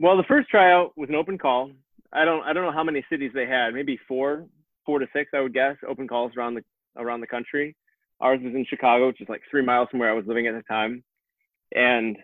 [0.00, 1.70] Well, the first tryout was an open call.
[2.12, 3.74] I don't, I don't know how many cities they had.
[3.74, 4.46] Maybe four,
[4.86, 5.76] four to six, I would guess.
[5.86, 6.62] Open calls around the
[6.96, 7.76] around the country.
[8.20, 10.54] Ours was in Chicago, which is like three miles from where I was living at
[10.54, 11.04] the time.
[11.74, 12.16] And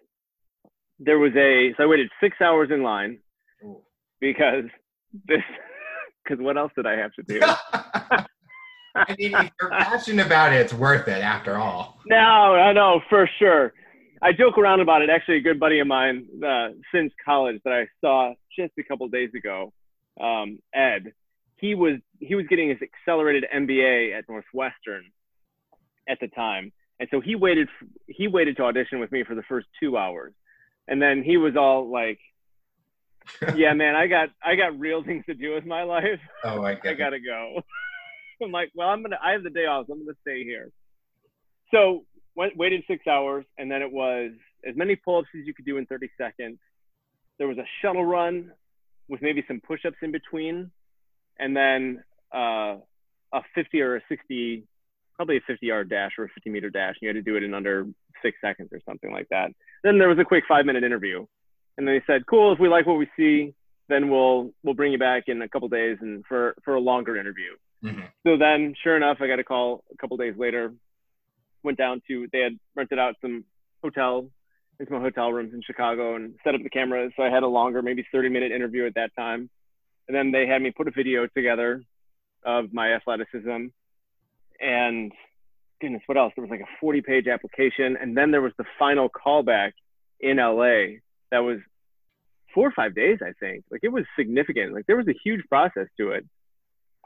[0.98, 3.18] there was a, so I waited six hours in line
[4.20, 4.64] because
[5.28, 5.42] this,
[6.24, 7.40] because what else did I have to do?
[8.96, 12.00] I mean, if you're passionate about it, it's worth it after all.
[12.06, 13.72] No, I know for sure.
[14.24, 15.10] I joke around about it.
[15.10, 19.06] Actually, a good buddy of mine uh, since college that I saw just a couple
[19.08, 19.70] days ago,
[20.18, 21.12] um, Ed.
[21.56, 25.04] He was he was getting his accelerated MBA at Northwestern
[26.08, 29.34] at the time, and so he waited f- he waited to audition with me for
[29.34, 30.32] the first two hours,
[30.88, 32.18] and then he was all like,
[33.54, 36.20] "Yeah, man, I got I got real things to do with my life.
[36.44, 37.62] Oh my I gotta go.
[38.42, 40.70] I'm like, well, I'm gonna, I have the day off, so I'm gonna stay here.
[41.72, 42.04] So
[42.36, 44.30] went, waited six hours, and then it was
[44.68, 46.58] as many pull-ups as you could do in 30 seconds.
[47.38, 48.52] There was a shuttle run
[49.08, 50.70] with maybe some push-ups in between,
[51.38, 52.02] and then
[52.34, 52.76] uh,
[53.32, 54.64] a 50 or a 60,
[55.16, 56.94] probably a 50-yard dash or a 50-meter dash.
[57.00, 57.86] And you had to do it in under
[58.22, 59.50] six seconds or something like that.
[59.82, 61.26] Then there was a quick five-minute interview,
[61.76, 63.54] and they said, "Cool, if we like what we see,
[63.88, 67.16] then we'll we'll bring you back in a couple days and for for a longer
[67.16, 67.52] interview."
[67.84, 68.08] Mhm.
[68.26, 70.72] So then, sure enough, I got a call a couple days later.
[71.64, 73.44] Went down to they had rented out some
[73.82, 74.28] hotel
[74.80, 77.12] in some hotel rooms in Chicago and set up the cameras.
[77.16, 79.50] So I had a longer, maybe 30 minute interview at that time.
[80.08, 81.82] And then they had me put a video together
[82.44, 83.66] of my athleticism.
[84.60, 85.12] And
[85.80, 86.32] goodness, what else?
[86.36, 87.96] There was like a 40 page application.
[88.00, 89.72] And then there was the final callback
[90.20, 90.98] in LA
[91.30, 91.58] that was
[92.52, 93.64] four or five days, I think.
[93.70, 94.74] Like it was significant.
[94.74, 96.24] Like there was a huge process to it.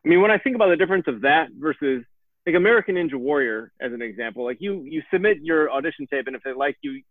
[0.04, 2.04] I mean, when I think about the difference of that versus
[2.48, 6.34] like American Ninja Warrior as an example, like you you submit your audition tape and
[6.34, 7.02] if they like you,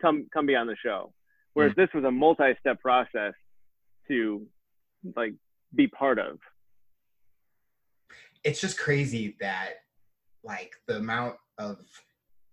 [0.00, 1.12] come come be on the show.
[1.52, 1.82] Whereas mm-hmm.
[1.82, 3.34] this was a multi-step process
[4.08, 4.46] to
[5.14, 5.34] like
[5.74, 6.38] be part of.
[8.42, 9.74] It's just crazy that
[10.42, 11.76] like the amount of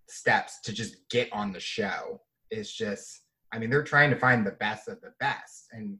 [0.10, 2.19] steps to just get on the show
[2.51, 3.21] is just
[3.53, 5.67] I mean, they're trying to find the best of the best.
[5.71, 5.97] And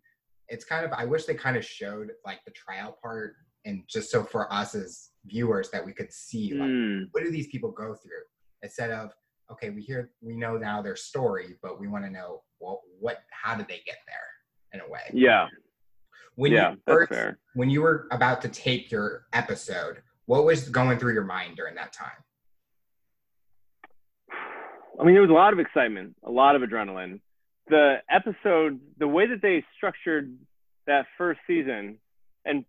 [0.50, 4.12] it's kind of, I wish they kind of showed like the trial part and just
[4.12, 7.72] so for us as viewers that we could see like, Mm, what do these people
[7.72, 8.24] go through
[8.62, 9.12] instead of,
[9.52, 13.20] okay, we hear, we know now their story, but we want to know, well, what,
[13.32, 14.18] how did they get there
[14.74, 15.02] in a way?
[15.14, 15.48] yeah,
[16.36, 17.40] When yeah, you first, fair.
[17.54, 21.76] when you were about to take your episode, what was going through your mind during
[21.76, 22.12] that time?
[25.00, 27.20] I mean, there was a lot of excitement, a lot of adrenaline.
[27.68, 30.36] The episode, the way that they structured
[30.88, 31.98] that first season,
[32.46, 32.66] and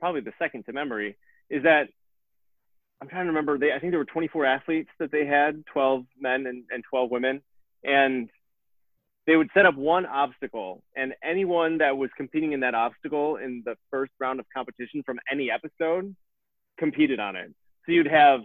[0.00, 1.16] probably the second to memory,
[1.50, 1.88] is that
[3.00, 3.58] I'm trying to remember.
[3.58, 7.10] They, I think there were 24 athletes that they had, 12 men and, and 12
[7.10, 7.42] women,
[7.84, 8.28] and
[9.26, 13.62] they would set up one obstacle, and anyone that was competing in that obstacle in
[13.64, 16.14] the first round of competition from any episode
[16.78, 17.52] competed on it.
[17.84, 18.40] So you'd have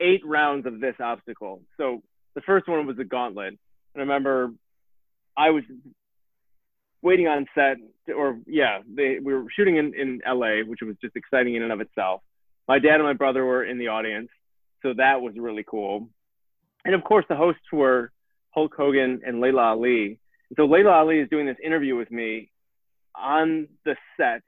[0.00, 1.62] eight rounds of this obstacle.
[1.76, 2.02] So
[2.34, 3.48] the first one was a gauntlet.
[3.48, 3.58] And
[3.96, 4.52] I remember
[5.36, 5.62] I was
[7.02, 7.76] waiting on set,
[8.14, 11.72] or yeah, they, we were shooting in, in LA, which was just exciting in and
[11.72, 12.22] of itself.
[12.68, 14.28] My dad and my brother were in the audience,
[14.82, 16.08] so that was really cool.
[16.84, 18.10] And of course, the hosts were
[18.50, 20.18] Hulk Hogan and Laila Ali.
[20.56, 22.50] So Laila Ali is doing this interview with me
[23.16, 24.42] on the set,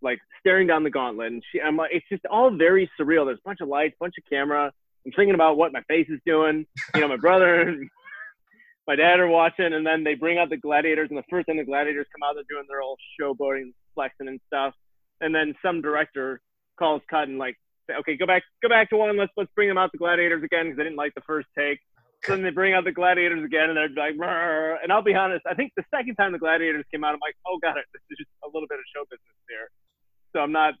[0.00, 3.26] like staring down the gauntlet, and she, I'm like, it's just all very surreal.
[3.26, 4.72] There's a bunch of lights, bunch of camera.
[5.04, 6.66] I'm thinking about what my face is doing.
[6.94, 7.74] You know, my brother
[8.86, 11.56] my dad are watching, and then they bring out the gladiators, and the first time
[11.56, 14.74] the gladiators come out, they're doing their old showboating, flexing and stuff.
[15.20, 16.40] And then some director
[16.78, 17.56] calls cut and like,
[17.88, 19.16] say, okay, go back, go back to one.
[19.16, 21.78] Let's let's bring them out the gladiators again because they didn't like the first take.
[22.24, 25.44] So then they bring out the gladiators again, and they're like, and I'll be honest,
[25.44, 28.18] I think the second time the gladiators came out, I'm like, oh god, this is
[28.18, 29.68] just a little bit of show business here.
[30.32, 30.74] So I'm not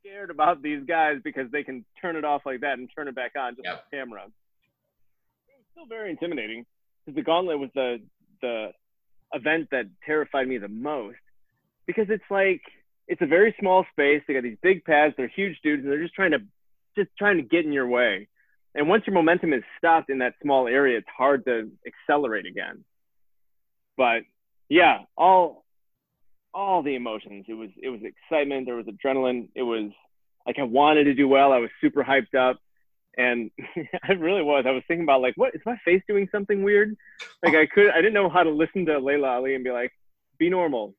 [0.00, 3.14] scared about these guys because they can turn it off like that and turn it
[3.14, 3.74] back on just Yep.
[3.74, 4.22] with camera.
[4.24, 6.66] It was still very intimidating
[7.06, 7.98] because the gauntlet was the
[8.40, 8.72] the
[9.32, 11.18] event that terrified me the most
[11.86, 12.60] because it's like
[13.08, 14.22] it's a very small space.
[14.26, 15.14] They got these big pads.
[15.16, 16.40] They're huge dudes, and they're just trying to
[16.96, 18.28] just trying to get in your way.
[18.74, 22.84] And once your momentum is stopped in that small area, it's hard to accelerate again.
[23.96, 24.22] But
[24.68, 25.64] yeah, all
[26.54, 27.46] all the emotions.
[27.48, 28.66] It was it was excitement.
[28.66, 29.48] There was adrenaline.
[29.54, 29.90] It was
[30.46, 31.52] like I wanted to do well.
[31.52, 32.58] I was super hyped up,
[33.16, 33.50] and
[34.02, 34.64] I really was.
[34.66, 36.96] I was thinking about like, what is my face doing something weird?
[37.42, 39.92] Like I could I didn't know how to listen to Laila Ali and be like,
[40.38, 40.94] be normal,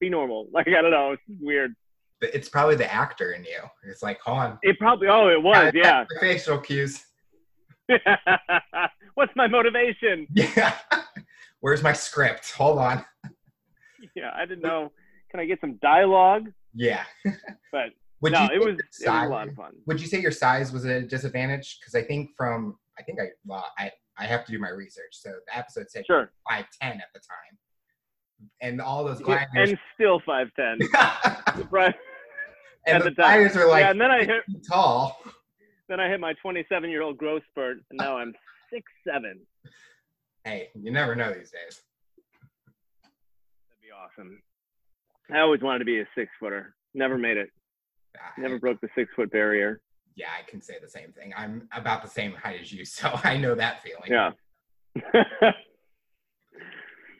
[0.00, 0.48] be, normal.
[0.52, 1.74] Like I don't know, it's weird.
[2.20, 3.60] But It's probably the actor in you.
[3.88, 4.58] It's like, hold on.
[4.62, 6.04] It probably oh it was yeah.
[6.20, 7.04] Facial cues.
[9.14, 10.26] What's my motivation?
[10.32, 10.74] Yeah.
[11.60, 12.52] Where's my script?
[12.52, 13.04] Hold on.
[14.14, 14.92] Yeah, I didn't know.
[15.30, 16.50] Can I get some dialogue?
[16.74, 17.02] Yeah.
[17.72, 19.72] But Would no, you it say was your it was a size- lot of fun.
[19.86, 21.78] Would you say your size was a disadvantage?
[21.80, 25.12] Because I think from I think I well I I have to do my research.
[25.12, 26.30] So the episode said Sure.
[26.48, 27.58] five ten at the time,
[28.60, 29.70] and all those gladiators.
[29.70, 30.78] And still five ten.
[31.70, 31.94] Right.
[32.86, 35.20] and at the the gladiators are like yeah, and then I hit tall.
[35.88, 38.32] then I hit my 27 year old growth spurt, and now I'm
[38.72, 39.40] six seven.
[40.44, 41.82] Hey, you never know these days.
[43.02, 44.40] That'd be awesome.
[45.34, 46.74] I always wanted to be a six footer.
[46.94, 47.50] Never made it.
[48.16, 49.80] I- Never broke the six foot barrier.
[50.16, 51.32] yeah, I can say the same thing.
[51.36, 54.10] I'm about the same height as you, so I know that feeling.
[54.10, 54.30] Yeah.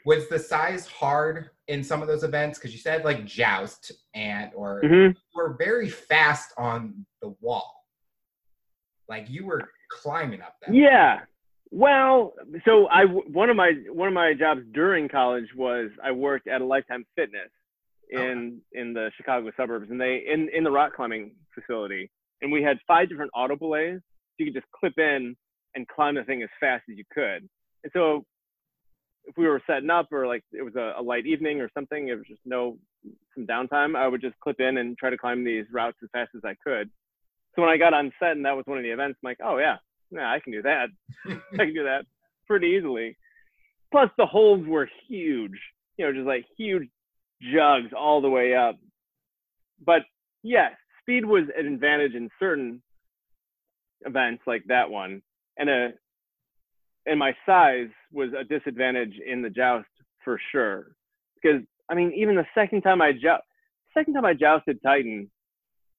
[0.09, 2.59] Was the size hard in some of those events?
[2.59, 5.15] Because you said like joust and or Mhm.
[5.15, 7.85] you were very fast on the wall.
[9.07, 10.75] Like you were climbing up that.
[10.75, 11.27] Yeah.
[11.71, 12.33] Well,
[12.65, 16.63] so I one of my one of my jobs during college was I worked at
[16.63, 17.51] a Lifetime Fitness
[18.09, 22.63] in in the Chicago suburbs, and they in in the rock climbing facility, and we
[22.63, 24.01] had five different auto belays.
[24.01, 25.37] So you could just clip in
[25.75, 27.47] and climb the thing as fast as you could.
[27.85, 28.25] And so
[29.29, 32.09] if we were setting up or like it was a, a light evening or something,
[32.09, 32.79] it was just no
[33.35, 36.31] some downtime, I would just clip in and try to climb these routes as fast
[36.35, 36.91] as I could.
[37.55, 39.39] So when I got on set and that was one of the events, I'm like,
[39.45, 39.77] oh yeah,
[40.11, 40.87] yeah, I can do that.
[41.27, 42.07] I can do that
[42.47, 43.17] pretty easily.
[43.93, 45.59] Plus the holds were huge,
[45.97, 46.89] you know, just like huge
[47.41, 48.77] jugs all the way up.
[49.85, 50.03] But
[50.43, 52.83] yes, speed was an advantage in certain
[54.05, 55.23] events like that one,
[55.57, 55.89] and a
[57.09, 59.89] and my size was a disadvantage in the joust
[60.25, 60.93] for sure.
[61.41, 63.45] Because I mean, even the second time I joust,
[63.95, 65.31] second time I jousted Titan,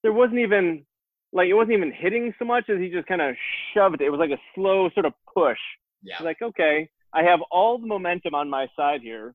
[0.04, 0.86] there wasn't even
[1.32, 3.36] like it wasn't even hitting so much as he just kind of
[3.74, 4.06] shoved it.
[4.06, 5.60] It was like a slow sort of push.
[6.02, 6.22] Yeah.
[6.24, 9.34] Like, okay, I have all the momentum on my side here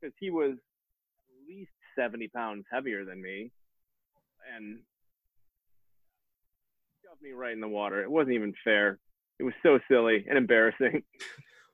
[0.00, 3.50] because he was at least 70 pounds heavier than me.
[4.54, 4.78] And
[7.02, 8.02] shoved me right in the water.
[8.02, 8.98] It wasn't even fair.
[9.38, 11.02] It was so silly and embarrassing.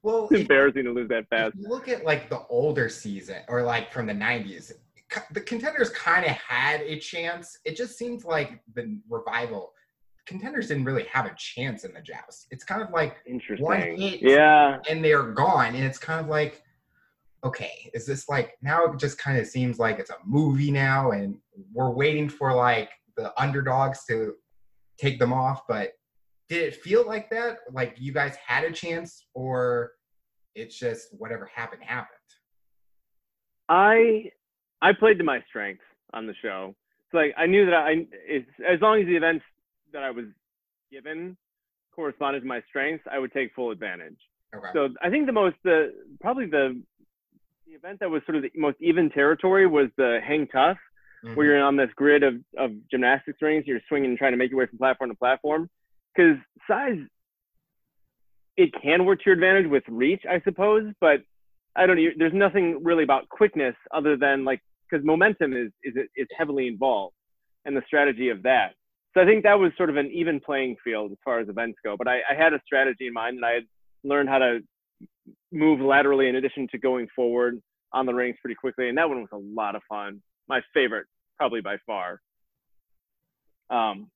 [0.04, 1.54] Well, It's embarrassing to lose that fast.
[1.56, 4.72] Look at like the older season or like from the 90s,
[5.30, 7.56] the contenders kind of had a chance.
[7.64, 9.72] It just seems like the revival
[10.26, 12.48] contenders didn't really have a chance in the joust.
[12.50, 13.96] It's kind of like Interesting.
[13.96, 14.20] hit.
[14.22, 14.78] Yeah.
[14.90, 16.64] and they're gone and it's kind of like
[17.44, 21.12] okay is this like now it just kind of seems like it's a movie now
[21.12, 21.36] and
[21.72, 24.34] we're waiting for like the underdogs to
[24.98, 25.92] take them off but
[26.52, 29.92] did it feel like that like you guys had a chance or
[30.54, 32.18] it's just whatever happened happened
[33.68, 34.30] I
[34.82, 36.74] I played to my strengths on the show.
[37.10, 39.44] So like I knew that I it's, as long as the events
[39.92, 40.26] that I was
[40.90, 41.36] given
[41.94, 44.18] corresponded to my strengths, I would take full advantage.
[44.54, 45.78] okay So I think the most the
[46.20, 46.82] probably the
[47.66, 50.76] the event that was sort of the most even territory was the hang tough,
[51.24, 51.36] Mhm.
[51.36, 54.50] where you're on this grid of, of gymnastics rings, you're swinging and trying to make
[54.50, 55.70] your way from platform to platform.
[56.14, 56.36] Because
[56.68, 56.98] size,
[58.56, 61.20] it can work to your advantage with reach, I suppose, but
[61.74, 61.98] I don't.
[61.98, 66.66] e- There's nothing really about quickness other than like because momentum is is is heavily
[66.66, 67.14] involved,
[67.64, 68.74] and the strategy of that.
[69.14, 71.78] So I think that was sort of an even playing field as far as events
[71.84, 71.96] go.
[71.96, 73.64] But I, I had a strategy in mind, and I had
[74.04, 74.60] learned how to
[75.50, 77.60] move laterally in addition to going forward
[77.92, 80.22] on the rings pretty quickly, and that one was a lot of fun.
[80.48, 82.20] My favorite, probably by far.
[83.70, 84.10] Um,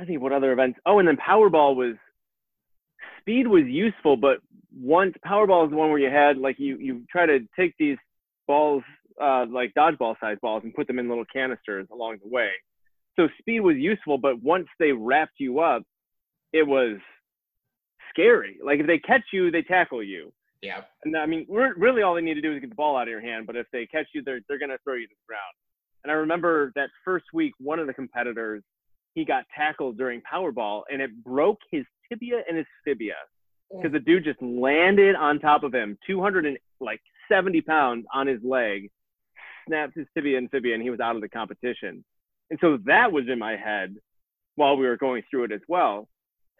[0.00, 0.78] to think what other events.
[0.86, 1.96] Oh, and then Powerball was
[3.20, 4.38] speed was useful, but
[4.74, 7.96] once Powerball is the one where you had like you you try to take these
[8.46, 8.82] balls
[9.20, 12.50] uh, like dodgeball sized balls and put them in little canisters along the way.
[13.16, 15.82] So speed was useful, but once they wrapped you up,
[16.52, 16.98] it was
[18.10, 18.58] scary.
[18.64, 20.32] Like if they catch you, they tackle you.
[20.62, 23.02] yeah And I mean, really all they need to do is get the ball out
[23.02, 23.46] of your hand.
[23.46, 25.54] But if they catch you, they're they're gonna throw you to the ground.
[26.04, 28.62] And I remember that first week, one of the competitors,
[29.14, 33.14] he got tackled during Powerball, and it broke his tibia and his fibia
[33.70, 38.26] because the dude just landed on top of him, 200 and like 70 pounds on
[38.26, 38.90] his leg,
[39.66, 42.04] snapped his tibia and fibia, and he was out of the competition.
[42.50, 43.96] And so that was in my head
[44.54, 46.08] while we were going through it as well,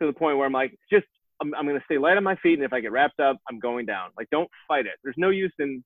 [0.01, 1.07] to the point where I'm like, just
[1.41, 3.39] I'm, I'm going to stay light on my feet, and if I get wrapped up,
[3.49, 4.11] I'm going down.
[4.17, 4.95] Like, don't fight it.
[5.03, 5.83] There's no use in,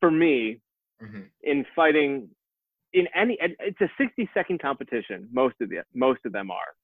[0.00, 0.60] for me,
[1.02, 1.28] Mhm.
[1.42, 2.28] in fighting
[2.92, 3.38] in any.
[3.40, 5.28] It's a 60 second competition.
[5.32, 6.74] Most of the most of them are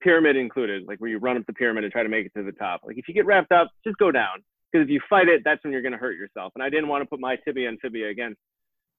[0.00, 2.42] pyramid included, like where you run up the pyramid and try to make it to
[2.42, 2.80] the top.
[2.84, 4.42] Like if you get wrapped up, just go down.
[4.70, 6.52] Because if you fight it, that's when you're going to hurt yourself.
[6.54, 8.40] And I didn't want to put my tibia and fibia against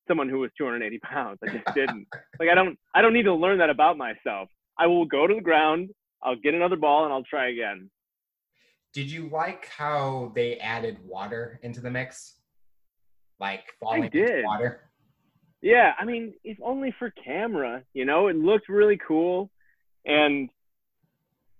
[0.08, 1.40] someone who was 280 pounds.
[1.44, 2.08] I just didn't.
[2.40, 2.78] like I don't.
[2.94, 4.50] I don't need to learn that about myself.
[4.78, 5.90] I will go to the ground.
[6.22, 7.90] I'll get another ball and I'll try again.
[8.94, 12.36] did you like how they added water into the mix
[13.40, 14.46] like falling into did.
[14.46, 14.82] water
[15.64, 19.50] Yeah, I mean, if only for camera, you know, it looked really cool.
[20.06, 20.50] And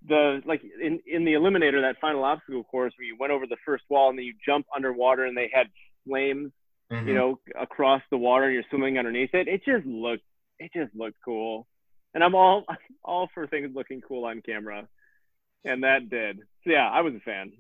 [0.06, 3.56] the like in, in the eliminator, that final obstacle course where you went over the
[3.66, 5.68] first wall and then you jump underwater and they had
[6.06, 6.52] flames,
[6.92, 7.08] Mhm.
[7.08, 9.48] you know, across the water and you're swimming underneath it.
[9.48, 10.26] It just looked
[10.60, 11.66] it just looked cool.
[12.14, 12.66] And I'm all
[13.06, 14.86] all for things looking cool on camera.
[15.64, 16.40] And that did.
[16.66, 17.54] So yeah, I was a fan.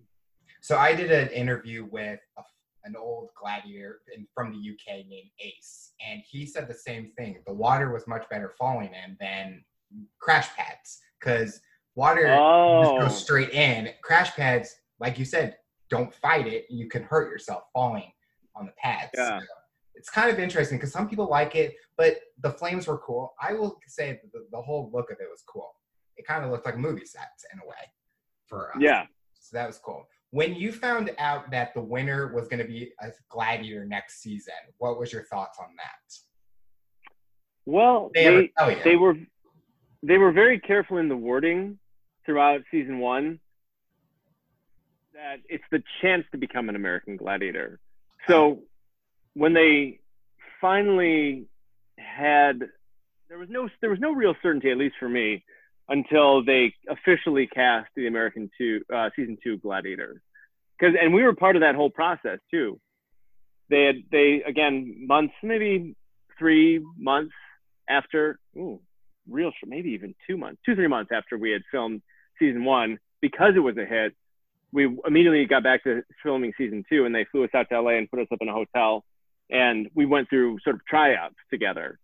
[0.59, 2.41] So I did an interview with a,
[2.85, 7.41] an old gladiator in, from the UK named Ace, and he said the same thing.
[7.47, 9.63] The water was much better falling in than
[10.19, 11.61] crash pads because
[11.95, 12.83] water Oh.
[12.83, 13.23] just goes oh.
[13.23, 13.89] straight in.
[14.03, 15.57] Crash pads, like you said,
[15.89, 16.65] don't fight it.
[16.69, 18.11] You can hurt yourself falling
[18.55, 19.11] on the pads.
[19.15, 19.39] Yeah.
[19.39, 19.45] So
[19.95, 23.33] it's kind of interesting because some people like it, but the flames were cool.
[23.41, 25.71] I will say the, the whole look of it was cool.
[26.17, 27.75] It kind of looked like movie sets in a way
[28.47, 28.77] for us.
[28.79, 29.05] Yeah.
[29.39, 30.05] So that was cool.
[30.33, 34.55] When you found out that the winner was going to be a gladiator next season,
[34.79, 36.15] what was your thoughts on that?
[37.67, 39.13] Well, They they, oh, they were
[40.01, 41.77] they were very careful in the wording
[42.25, 43.41] throughout season one
[45.13, 47.79] that it's the chance to become an American gladiator.
[48.27, 48.63] So
[49.35, 49.99] when they
[50.59, 51.45] finally
[51.99, 52.59] had
[53.29, 55.45] there was no there was no real certainty, at least for me,
[55.89, 60.21] until they officially cast the American two uh, season two gladiator.
[60.77, 62.79] Because and we were part of that whole process too.
[63.69, 65.95] They had they again months maybe
[66.37, 67.33] three months
[67.89, 68.79] after ooh,
[69.29, 72.01] real maybe even two months two three months after we had filmed
[72.39, 74.13] season one because it was a hit
[74.71, 77.91] we immediately got back to filming season two and they flew us out to la
[77.91, 79.03] and put us up in a hotel
[79.49, 81.99] and we went through sort of tryouts together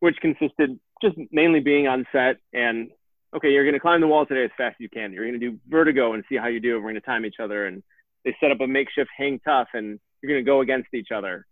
[0.00, 2.90] which consisted just mainly being on set and
[3.34, 5.12] okay you're going to climb the wall today as fast as you can.
[5.12, 7.40] You're going to do vertigo and see how you do we're going to time each
[7.42, 7.66] other.
[7.66, 7.82] And
[8.24, 11.46] they set up a makeshift hang tough and you're going to go against each other.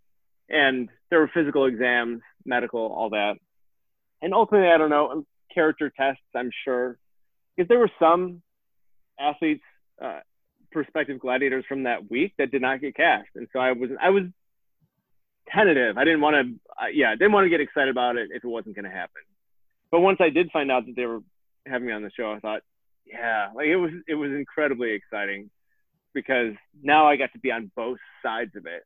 [0.49, 3.35] And there were physical exams medical all that.
[4.21, 6.97] And ultimately i don't know character tests i'm sure.
[7.55, 8.41] Because there were some
[9.19, 9.63] athletes
[10.01, 10.19] uh,
[10.73, 14.09] prospective gladiators from that week that did not get cast, and so I was I
[14.09, 14.23] was
[15.49, 15.97] tentative.
[15.97, 18.47] I didn't want to, uh, yeah, didn't want to get excited about it if it
[18.47, 19.21] wasn't going to happen.
[19.91, 21.19] But once I did find out that they were
[21.65, 22.61] having me on the show, I thought,
[23.05, 25.49] yeah, like it was it was incredibly exciting
[26.13, 28.83] because now I got to be on both sides of it,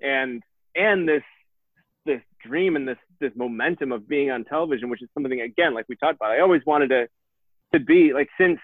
[0.00, 0.42] and
[0.74, 1.22] and this
[2.04, 5.86] this dream and this this momentum of being on television, which is something again, like
[5.88, 7.08] we talked about, I always wanted to
[7.74, 8.58] to be like since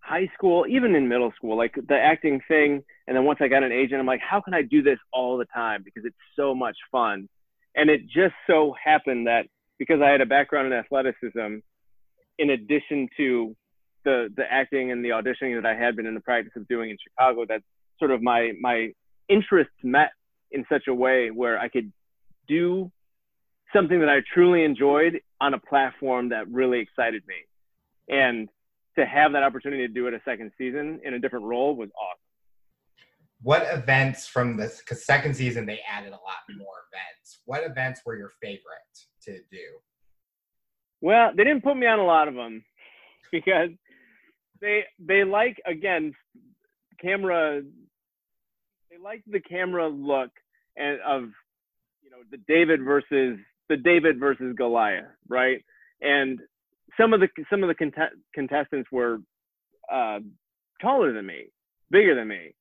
[0.00, 2.82] high school, even in middle school, like the acting thing.
[3.06, 5.38] And then once I got an agent, I'm like, how can I do this all
[5.38, 5.82] the time?
[5.84, 7.28] Because it's so much fun.
[7.74, 9.46] And it just so happened that
[9.78, 11.58] because I had a background in athleticism,
[12.42, 13.56] in addition to
[14.04, 16.90] the the acting and the auditioning that I had been in the practice of doing
[16.90, 17.62] in Chicago, that
[18.00, 18.88] sort of my my
[19.28, 20.10] interests met
[20.50, 21.92] in such a way where I could
[22.48, 22.90] do
[23.72, 27.36] something that I truly enjoyed on a platform that really excited me.
[28.08, 28.48] And
[28.98, 31.88] to have that opportunity to do it a second season in a different role was
[31.96, 32.18] awesome.
[33.40, 37.40] What events from the second season they added a lot more events?
[37.46, 39.78] What events were your favorite to do?
[41.02, 42.64] Well, they didn't put me on a lot of them
[43.32, 43.70] because
[44.60, 46.14] they they like again
[47.00, 47.60] camera
[48.90, 50.30] they like the camera look
[50.76, 51.24] and of
[52.02, 53.38] you know the David versus
[53.68, 55.64] the David versus Goliath, right?
[56.00, 56.40] And
[56.98, 59.18] some of the some of the cont- contestants were
[59.92, 60.20] uh,
[60.80, 61.46] taller than me,
[61.90, 62.54] bigger than me,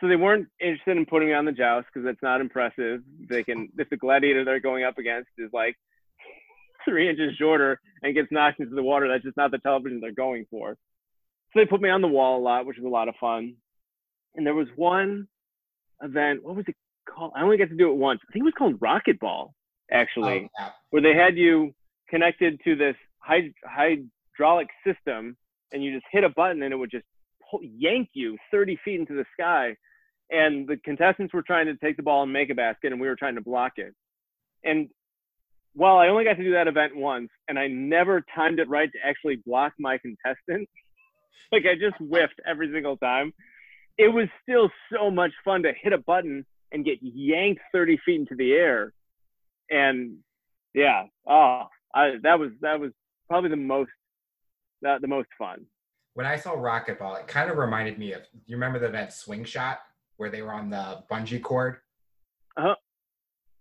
[0.00, 3.02] so they weren't interested in putting me on the joust because that's not impressive.
[3.28, 5.76] They can if the gladiator they're going up against is like
[6.84, 10.12] three inches shorter and gets knocked into the water, that's just not the television they're
[10.12, 10.76] going for.
[11.52, 13.54] So they put me on the wall a lot, which was a lot of fun.
[14.34, 15.28] And there was one
[16.02, 16.42] event.
[16.42, 16.74] What was it
[17.08, 17.32] called?
[17.36, 18.20] I only got to do it once.
[18.28, 19.54] I think it was called Rocket Ball,
[19.92, 20.70] actually, oh, yeah.
[20.90, 21.72] where they had you
[22.10, 25.36] connected to this hydraulic system,
[25.72, 27.06] and you just hit a button, and it would just
[27.48, 29.76] pull, yank you 30 feet into the sky.
[30.30, 33.06] And the contestants were trying to take the ball and make a basket, and we
[33.06, 33.94] were trying to block it.
[34.64, 34.88] And
[35.74, 38.90] while I only got to do that event once, and I never timed it right
[38.90, 40.68] to actually block my contestant,
[41.52, 43.32] like I just whiffed every single time.
[43.98, 48.20] It was still so much fun to hit a button and get yanked 30 feet
[48.20, 48.92] into the air.
[49.70, 50.18] And
[50.74, 51.64] yeah, oh,
[51.94, 52.90] I, that was that was
[53.28, 53.90] probably the most
[54.82, 55.66] that the most fun.
[56.14, 59.44] When I saw Rocketball, it kind of reminded me of you remember the event Swing
[59.44, 59.78] Shot
[60.16, 61.78] where they were on the bungee cord?
[62.56, 62.74] Uh huh.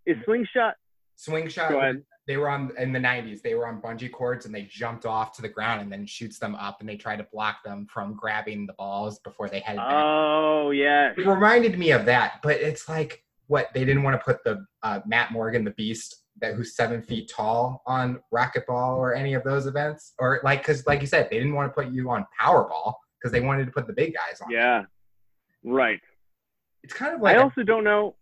[0.06, 0.76] Is Swing Shot
[1.16, 1.96] Swing Shot
[2.26, 5.36] they were on in the 90s they were on bungee cords and they jumped off
[5.36, 8.16] to the ground and then shoots them up and they try to block them from
[8.16, 9.92] grabbing the balls before they headed back.
[9.94, 11.12] oh yeah.
[11.18, 14.66] It reminded me of that but it's like what they didn't want to put the
[14.84, 19.44] uh, matt morgan the beast that who's seven feet tall on Rocketball or any of
[19.44, 20.14] those events?
[20.20, 23.32] Or like because like you said they didn't want to put you on powerball because
[23.32, 24.52] they wanted to put the big guys on.
[24.52, 24.84] Yeah.
[25.64, 26.00] Right.
[26.84, 28.16] It's kind of like i also don't know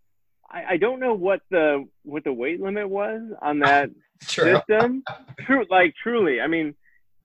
[0.52, 3.90] I, I don't know what the what the weight limit was on that
[4.22, 5.04] system.
[5.40, 6.76] True, like truly, I mean,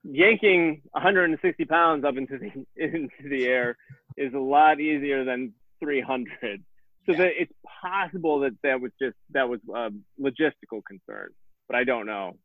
[0.03, 3.77] yanking 160 pounds up into the into the air
[4.15, 6.63] is a lot easier than 300.
[7.05, 7.17] So yeah.
[7.17, 9.89] that it's possible that that was just that was a
[10.21, 11.29] logistical concern,
[11.67, 12.37] but I don't know.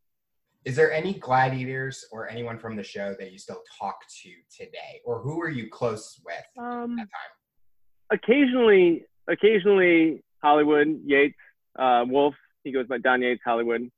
[0.65, 5.01] Is there any gladiators or anyone from the show that you still talk to today,
[5.05, 8.21] or who are you close with um, at that time?
[8.21, 11.37] Occasionally, occasionally Hollywood Yates
[11.79, 12.35] uh, Wolf.
[12.65, 13.91] He goes by Don Yates Hollywood.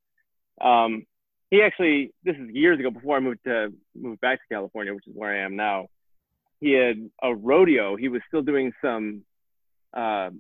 [0.61, 1.07] Um,
[1.51, 5.07] he actually this is years ago before I moved to move back to California, which
[5.07, 5.89] is where I am now.
[6.61, 7.97] He had a rodeo.
[7.97, 9.23] He was still doing some
[9.93, 10.31] uh,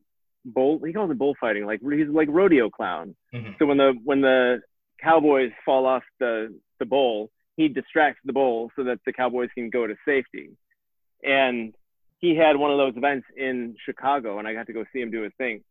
[0.44, 0.80] bull.
[0.84, 1.66] He calls it bullfighting.
[1.66, 3.14] Like he's like rodeo clown.
[3.34, 3.52] Mm-hmm.
[3.58, 4.60] So when the when the
[5.02, 9.70] cowboys fall off the the bull, he distracts the bull so that the cowboys can
[9.70, 10.50] go to safety.
[11.22, 11.74] And
[12.20, 15.10] he had one of those events in Chicago, and I got to go see him
[15.10, 15.62] do his thing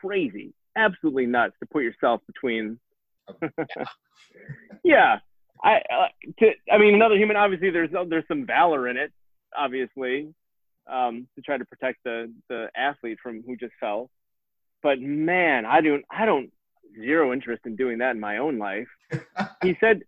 [0.00, 2.78] crazy, absolutely nuts to put yourself between.
[4.84, 5.18] yeah,
[5.62, 6.08] I uh,
[6.40, 7.36] to I mean another human.
[7.36, 9.12] Obviously, there's there's some valor in it,
[9.56, 10.34] obviously,
[10.86, 14.10] um, to try to protect the the athlete from who just fell.
[14.82, 16.50] But man, I don't I don't
[17.00, 18.88] zero interest in doing that in my own life.
[19.62, 20.02] he said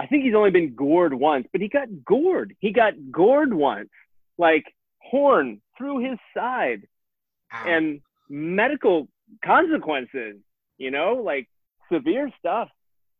[0.00, 2.56] I think he's only been gored once, but he got gored.
[2.58, 3.90] He got gored once,
[4.38, 4.64] like
[4.98, 6.88] horn through his side.
[7.52, 7.64] Ow.
[7.68, 8.00] And
[8.30, 9.08] medical
[9.44, 10.36] consequences,
[10.78, 11.48] you know, like
[11.92, 12.68] severe stuff.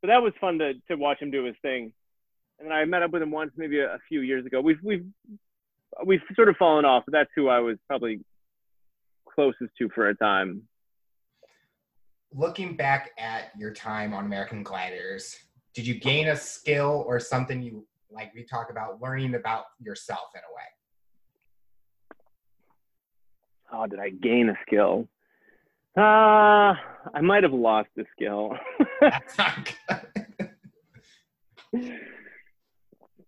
[0.00, 1.92] But that was fun to to watch him do his thing.
[2.58, 4.60] And I met up with him once, maybe a, a few years ago.
[4.60, 5.04] We've we've
[6.06, 8.20] we've sort of fallen off, but that's who I was probably
[9.28, 10.62] closest to for a time.
[12.32, 15.36] Looking back at your time on American Gladiators,
[15.74, 20.30] did you gain a skill or something you like we talk about learning about yourself
[20.34, 20.62] in a way?
[23.72, 25.08] Oh, did I gain a skill?
[25.96, 26.74] Uh,
[27.14, 28.56] I might have lost a skill.
[29.00, 29.72] That's not
[31.72, 32.00] good.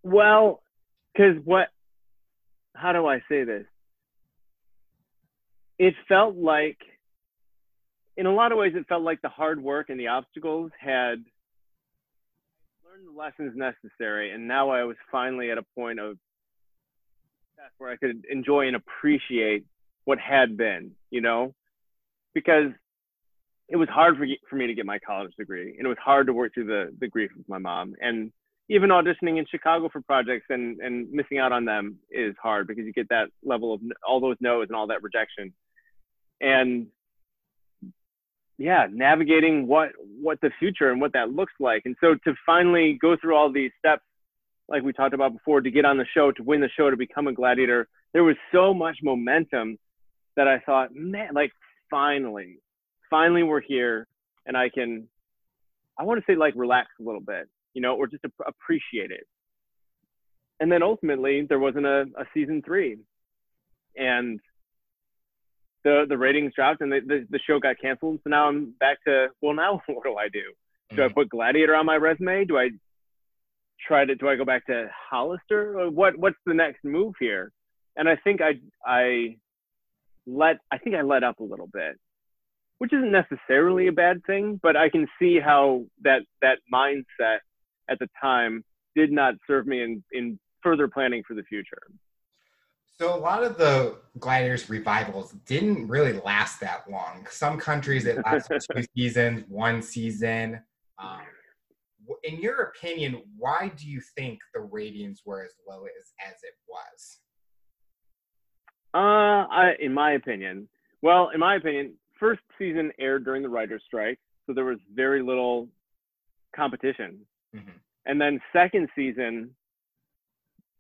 [0.03, 0.63] well,
[1.13, 1.69] because what,
[2.75, 3.67] how do I say this?
[5.79, 6.79] It felt like,
[8.17, 11.25] in a lot of ways, it felt like the hard work and the obstacles had
[12.85, 14.31] learned the lessons necessary.
[14.33, 16.19] And now I was finally at a point of
[17.79, 19.65] where I could enjoy and appreciate
[20.05, 21.55] what had been, you know?
[22.35, 22.71] because
[23.69, 26.27] it was hard for, for me to get my college degree and it was hard
[26.27, 27.95] to work through the, the grief of my mom.
[28.01, 28.33] And
[28.69, 32.85] even auditioning in chicago for projects and, and missing out on them is hard because
[32.85, 35.53] you get that level of all those no's and all that rejection.
[36.41, 36.89] And
[38.59, 39.91] yeah navigating what
[40.21, 41.83] what the future and what that looks like.
[41.85, 44.03] And so to finally go through all these steps
[44.69, 46.97] like we talked about before to get on the show to win the show to
[46.97, 49.79] become a gladiator there was so much momentum
[50.37, 51.53] that i thought man like
[51.93, 52.59] finally,
[53.11, 54.09] finally we're here
[54.47, 55.07] and I can,
[55.97, 59.27] I want to say like relax a little bit, you know, or just appreciate it.
[60.59, 62.97] And then ultimately there wasn't a, a season three
[63.95, 64.41] and
[65.85, 68.21] the, the ratings dropped and the, the, the show got canceled.
[68.25, 70.41] So now I'm back to, well, now what do I do?
[70.97, 71.15] Do I mm-hmm.
[71.15, 72.47] put Gladiator on my resume?
[72.47, 72.71] Do I
[73.87, 75.91] try to, do I go back to Hollister?
[75.91, 77.53] What, what's the next move here?
[77.97, 78.53] And I think I,
[78.87, 79.37] I
[80.27, 81.99] let I think I let up a little bit,
[82.79, 87.39] which isn't necessarily a bad thing, but I can see how that that mindset
[87.91, 88.65] at the time
[88.95, 91.83] did not serve me in in further planning for the future.
[92.99, 97.27] So a lot of the gladiators revivals didn't really last that long.
[97.31, 100.61] Some countries it lasted two seasons, one season.
[100.99, 101.23] Um,
[102.23, 106.55] in your opinion, why do you think the ratings were as low as, as it
[106.69, 107.19] was?
[108.95, 110.69] Uh, I, in my opinion,
[111.01, 115.23] well, in my opinion, first season aired during the writer's strike, so there was very
[115.23, 115.69] little
[116.55, 117.21] competition.
[117.55, 117.71] Mm-hmm.
[118.07, 119.51] And then second season,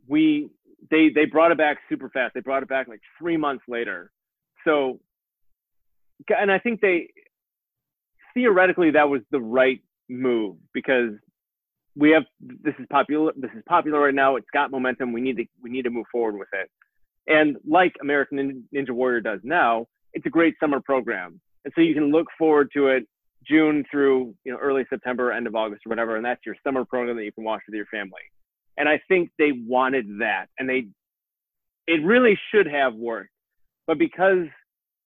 [0.08, 0.50] we
[0.90, 2.34] they they brought it back super fast.
[2.34, 4.10] They brought it back like three months later.
[4.64, 5.00] So,
[6.28, 7.08] and I think they
[8.34, 11.12] theoretically that was the right move because
[11.94, 14.36] we have this is popular this is popular right now.
[14.36, 15.12] It's got momentum.
[15.12, 16.70] We need to we need to move forward with it.
[17.26, 21.40] And like American Ninja Warrior does now, it's a great summer program.
[21.64, 23.04] And so you can look forward to it
[23.46, 26.84] June through you know early September, end of August or whatever, and that's your summer
[26.84, 28.22] program that you can watch with your family.
[28.76, 30.86] And I think they wanted that, and they
[31.86, 33.30] it really should have worked,
[33.86, 34.46] but because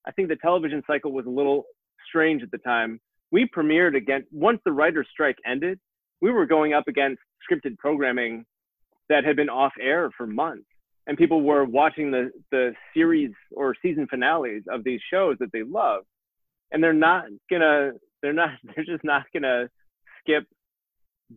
[0.07, 1.65] I think the television cycle was a little
[2.09, 3.01] strange at the time,
[3.33, 5.81] we premiered against once the writer's strike ended,
[6.21, 8.45] we were going up against scripted programming
[9.09, 10.67] that had been off air for months
[11.07, 15.63] and people were watching the the series or season finales of these shows that they
[15.63, 16.03] love.
[16.73, 17.93] And they're not gonna
[18.23, 19.69] they're not they're just not gonna
[20.21, 20.45] skip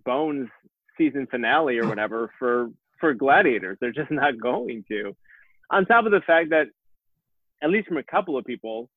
[0.06, 0.50] bones
[0.98, 3.78] season finale or whatever for for gladiators.
[3.80, 5.16] They're just not going to.
[5.72, 6.68] On top of the fact that
[7.64, 8.90] at least from a couple of people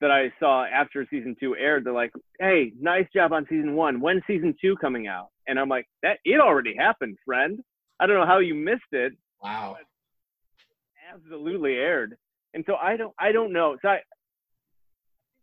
[0.00, 4.00] that i saw after season two aired they're like hey nice job on season one.
[4.00, 5.28] When season two coming out?
[5.46, 7.60] And i'm like that it already happened friend.
[7.98, 9.12] I don't know how you missed it.
[9.42, 9.76] Wow
[11.12, 12.16] absolutely aired.
[12.54, 13.76] And so I don't I don't know.
[13.82, 14.04] So I, think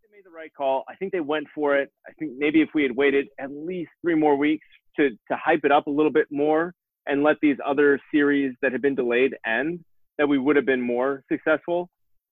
[0.03, 0.83] they made the right call.
[0.89, 1.91] I think they went for it.
[2.07, 5.61] I think maybe if we had waited at least three more weeks to to hype
[5.63, 6.73] it up a little bit more
[7.05, 9.79] and let these other series that had been delayed end,
[10.17, 11.89] that we would have been more successful.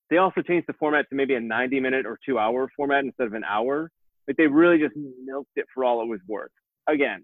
[0.10, 3.28] They also changed the format to maybe a 90 minute or two hour format instead
[3.28, 3.90] of an hour.
[4.28, 6.52] Like they really just milked it for all it was worth.
[6.88, 7.24] Again,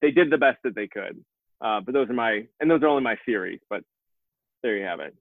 [0.00, 1.22] they did the best that they could.
[1.60, 3.82] Uh, but those are my, and those are only my theories, but
[4.62, 5.14] there you have it.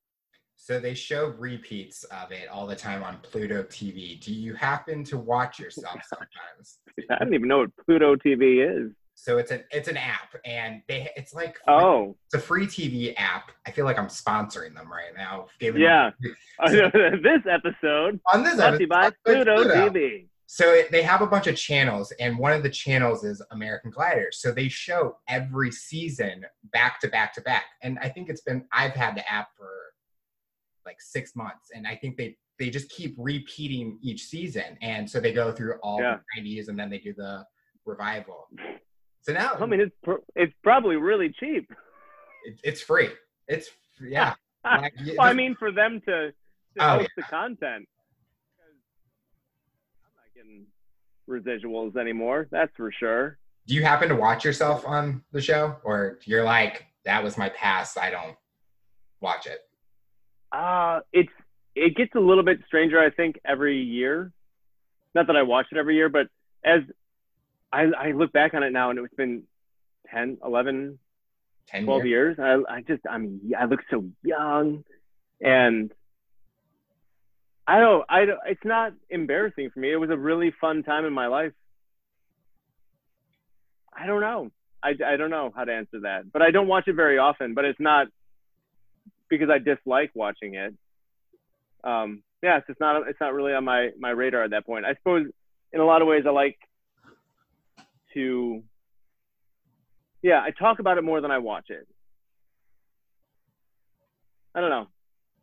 [0.55, 4.19] So they show repeats of it all the time on Pluto TV.
[4.19, 6.79] Do you happen to watch yourself sometimes?
[7.09, 8.91] I don't even know what Pluto TV is.
[9.17, 13.13] So it's an it's an app, and they it's like oh, it's a free TV
[13.15, 13.51] app.
[13.65, 15.47] I feel like I'm sponsoring them right now.
[15.61, 16.11] yeah,
[16.67, 20.27] this episode on this episode by Pluto, Pluto TV.
[20.47, 23.89] So it, they have a bunch of channels, and one of the channels is American
[23.89, 24.39] Gladiators.
[24.41, 28.65] So they show every season back to back to back, and I think it's been
[28.73, 29.69] I've had the app for
[30.85, 35.19] like six months, and I think they they just keep repeating each season, and so
[35.19, 36.17] they go through all yeah.
[36.35, 37.45] the '90s, and then they do the
[37.85, 38.47] revival.
[39.21, 41.69] So now, I mean, it's pr- it's probably really cheap.
[42.45, 43.09] It, it's free.
[43.47, 43.69] It's
[43.99, 44.35] yeah.
[44.65, 46.33] like, well, I mean, for them to, to
[46.79, 47.23] oh, host yeah.
[47.23, 47.87] the content,
[50.03, 50.65] I'm not getting
[51.29, 52.47] residuals anymore.
[52.51, 53.37] That's for sure.
[53.67, 57.49] Do you happen to watch yourself on the show, or you're like, that was my
[57.49, 57.97] past.
[57.97, 58.35] I don't
[59.21, 59.59] watch it.
[60.55, 61.31] Uh, it's
[61.75, 64.31] it gets a little bit stranger, I think, every year.
[65.13, 66.27] Not that I watch it every year, but
[66.63, 66.81] as
[67.71, 69.43] I, I look back on it now and it's been
[70.13, 70.97] 10, 11,
[71.67, 72.37] 10 12 years.
[72.37, 72.63] years.
[72.69, 74.85] I, I just, I'm, I look so young
[75.41, 75.91] and
[77.67, 79.91] I don't, I don't, it's not embarrassing for me.
[79.91, 81.51] It was a really fun time in my life.
[83.93, 84.51] I don't know.
[84.81, 87.55] I, I don't know how to answer that, but I don't watch it very often,
[87.55, 88.07] but it's not
[89.29, 90.73] because I dislike watching it.
[91.83, 94.85] Um, yeah, it's just not, it's not really on my, my radar at that point.
[94.85, 95.27] I suppose
[95.71, 96.57] in a lot of ways I like
[98.15, 98.63] to
[100.23, 101.87] yeah i talk about it more than i watch it.
[104.55, 104.87] I don't know.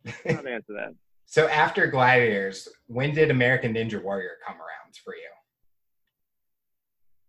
[0.06, 0.94] How to answer that.
[1.24, 5.30] So after gladiators when did american ninja warrior come around for you?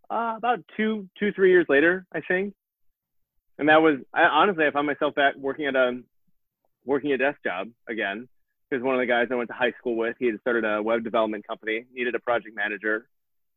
[0.09, 2.53] Uh, about two two three years later i think.
[3.59, 6.01] And that was I, honestly i found myself back working at a
[6.85, 8.27] working a desk job again
[8.69, 10.81] because one of the guys i went to high school with he had started a
[10.81, 13.07] web development company needed a project manager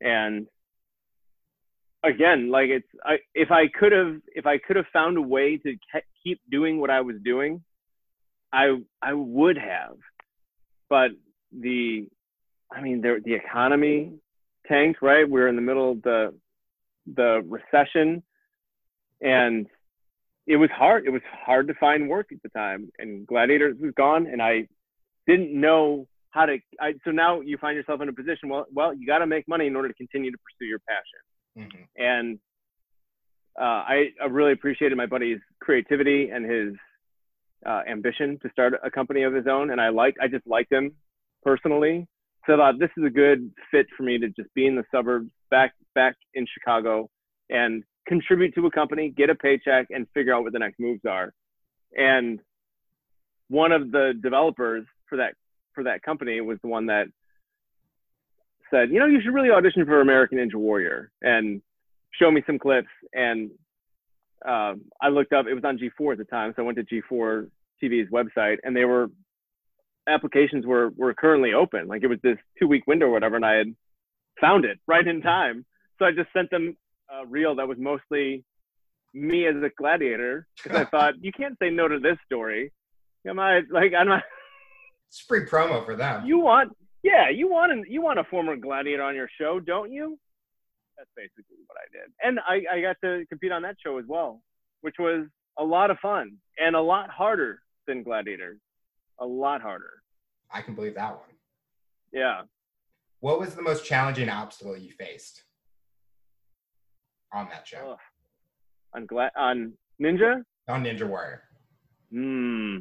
[0.01, 0.47] and
[2.07, 5.57] again, like it's I, if I could have if I could have found a way
[5.59, 7.63] to ke- keep doing what I was doing,
[8.53, 9.97] I I would have.
[10.89, 11.11] But
[11.53, 12.09] the
[12.71, 14.13] I mean the the economy
[14.67, 15.25] tanked, right?
[15.25, 16.35] We we're in the middle of the
[17.15, 18.23] the recession
[19.21, 19.67] and
[20.47, 21.07] it was hard.
[21.07, 24.69] It was hard to find work at the time and Gladiators was gone and I
[25.27, 28.93] didn't know how to I, so now you find yourself in a position well well
[28.93, 31.21] you got to make money in order to continue to pursue your passion
[31.59, 31.83] Mm-hmm.
[31.97, 32.39] And
[33.59, 36.75] uh, I, I, really appreciated my buddy's creativity and his
[37.65, 39.71] uh, ambition to start a company of his own.
[39.71, 40.93] And I like, I just liked him
[41.43, 42.07] personally.
[42.47, 44.85] So I thought this is a good fit for me to just be in the
[44.91, 47.09] suburbs, back back in Chicago,
[47.49, 51.05] and contribute to a company, get a paycheck, and figure out what the next moves
[51.09, 51.33] are.
[51.97, 52.41] And
[53.49, 55.35] one of the developers for that
[55.75, 57.07] for that company was the one that
[58.71, 61.63] said, you know, you should really audition for American Ninja Warrior and
[62.13, 62.89] show me some clips.
[63.13, 63.51] And
[64.47, 66.53] uh, I looked up, it was on G4 at the time.
[66.57, 67.49] So I went to G4
[67.83, 69.09] TV's website and they were,
[70.09, 71.89] applications were, were currently open.
[71.89, 73.37] Like it was this two week window or whatever.
[73.37, 73.75] And I had
[74.41, 75.65] found it right in time.
[75.99, 76.77] So I just sent them
[77.13, 78.45] Uh, a reel that was mostly
[79.15, 82.73] me as a gladiator because I thought, you can't say no to this story.
[83.27, 84.23] Am I like, I'm not.
[85.09, 86.27] It's free promo for them.
[86.27, 89.93] You want, yeah, you want a, you want a former gladiator on your show, don't
[89.93, 90.19] you?
[90.99, 94.05] That's basically what I did, and I, I got to compete on that show as
[94.09, 94.43] well,
[94.81, 95.29] which was
[95.59, 98.59] a lot of fun and a lot harder than Gladiator,
[99.21, 100.03] a lot harder.
[100.51, 101.29] I can believe that one.
[102.13, 102.43] Yeah.
[103.21, 105.43] What was the most challenging obstacle you faced
[107.37, 107.97] on that show?
[108.95, 110.43] On Gla- on Ninja?
[110.69, 111.43] On Ninja Warrior.
[112.11, 112.79] Hmm.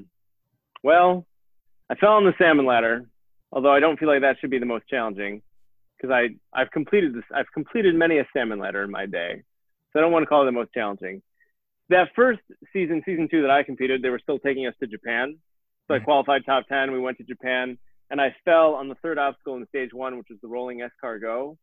[0.84, 1.26] Well,
[1.90, 3.06] I fell on the salmon ladder
[3.56, 5.42] although I don't feel like that should be the most challenging
[5.98, 9.42] because I I've completed this I've completed many a salmon ladder in my day,
[9.92, 11.24] so I don't want to call it the most challenging.
[11.90, 12.42] That first
[12.74, 15.38] season, season two that I competed, they were still taking us to Japan.
[15.88, 16.06] So I mm-hmm.
[16.06, 16.92] qualified top ten.
[16.92, 17.78] We went to Japan,
[18.10, 21.58] and I fell on the third obstacle in stage one, which was the rolling escargot,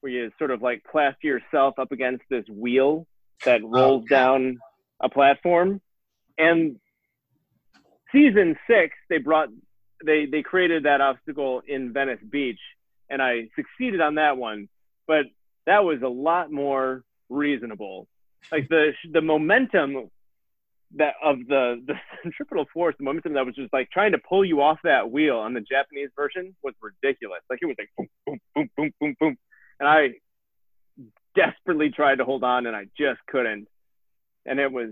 [0.00, 3.06] where you sort of like plaster yourself up against this wheel
[3.44, 4.58] that oh, rolls oh, down
[5.00, 5.80] a platform.
[6.36, 6.76] And
[8.12, 9.48] season six, they brought
[10.04, 12.60] they they created that obstacle in Venice Beach,
[13.10, 14.68] and I succeeded on that one.
[15.06, 15.26] But
[15.66, 18.06] that was a lot more reasonable.
[18.52, 20.10] Like the the momentum
[20.96, 24.44] that of the the centripetal force, the momentum that was just like trying to pull
[24.44, 27.40] you off that wheel on the Japanese version was ridiculous.
[27.50, 29.36] Like it was like boom, boom, boom, boom, boom, boom,
[29.80, 30.08] and I
[31.36, 33.68] desperately tried to hold on, and I just couldn't.
[34.46, 34.90] And it was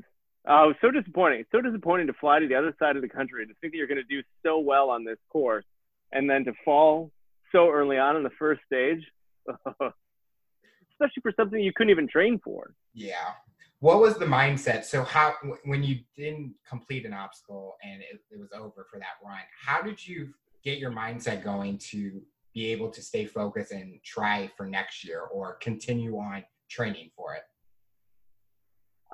[0.48, 1.44] Oh, so disappointing.
[1.50, 3.88] so disappointing to fly to the other side of the country to think that you're
[3.88, 5.64] going to do so well on this course
[6.12, 7.10] and then to fall
[7.50, 9.00] so early on in the first stage,
[9.48, 12.74] especially for something you couldn't even train for.
[12.94, 13.32] Yeah.
[13.80, 14.84] What was the mindset?
[14.84, 15.34] So how
[15.64, 19.82] when you didn't complete an obstacle and it, it was over for that run, how
[19.82, 20.32] did you
[20.62, 22.22] get your mindset going to
[22.56, 27.34] be able to stay focused and try for next year or continue on training for
[27.34, 27.42] it?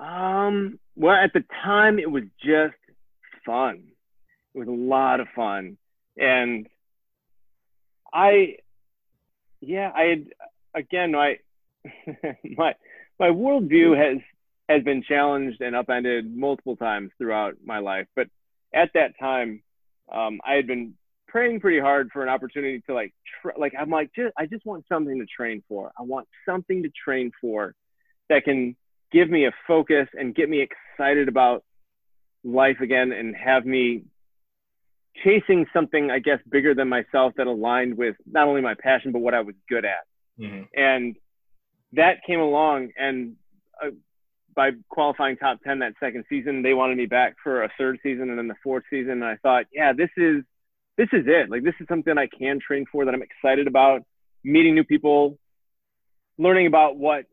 [0.01, 2.73] Um, well, at the time, it was just
[3.45, 3.83] fun.
[4.55, 5.77] It was a lot of fun,
[6.17, 6.67] and
[8.13, 8.57] I,
[9.59, 10.25] yeah, I had
[10.73, 11.37] again, my
[12.57, 12.75] my
[13.19, 14.21] my worldview has
[14.69, 18.07] has been challenged and upended multiple times throughout my life.
[18.15, 18.27] But
[18.73, 19.63] at that time,
[20.11, 20.93] um, I had been
[21.33, 23.11] praying pretty hard for an opportunity to like,
[23.41, 25.91] tr- like I'm like, just I just want something to train for.
[25.99, 27.73] I want something to train for
[28.29, 28.75] that can
[29.11, 31.63] give me a focus and get me excited about
[32.43, 34.03] life again and have me
[35.23, 39.19] chasing something, I guess, bigger than myself that aligned with not only my passion, but
[39.19, 40.05] what I was good at.
[40.39, 40.63] Mm-hmm.
[40.75, 41.15] And
[41.93, 42.89] that came along.
[42.95, 43.37] And
[43.83, 43.89] uh,
[44.55, 48.29] by qualifying top 10 that second season, they wanted me back for a third season
[48.29, 49.13] and then the fourth season.
[49.13, 50.43] And I thought, yeah, this is,
[50.97, 51.49] this is it.
[51.49, 54.03] Like, this is something I can train for that I'm excited about
[54.43, 55.37] meeting new people,
[56.37, 57.25] learning about what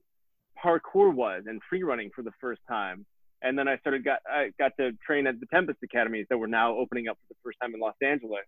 [0.62, 3.06] parkour was and free running for the first time.
[3.42, 6.46] And then I started got I got to train at the Tempest Academies that were
[6.46, 8.44] now opening up for the first time in Los Angeles,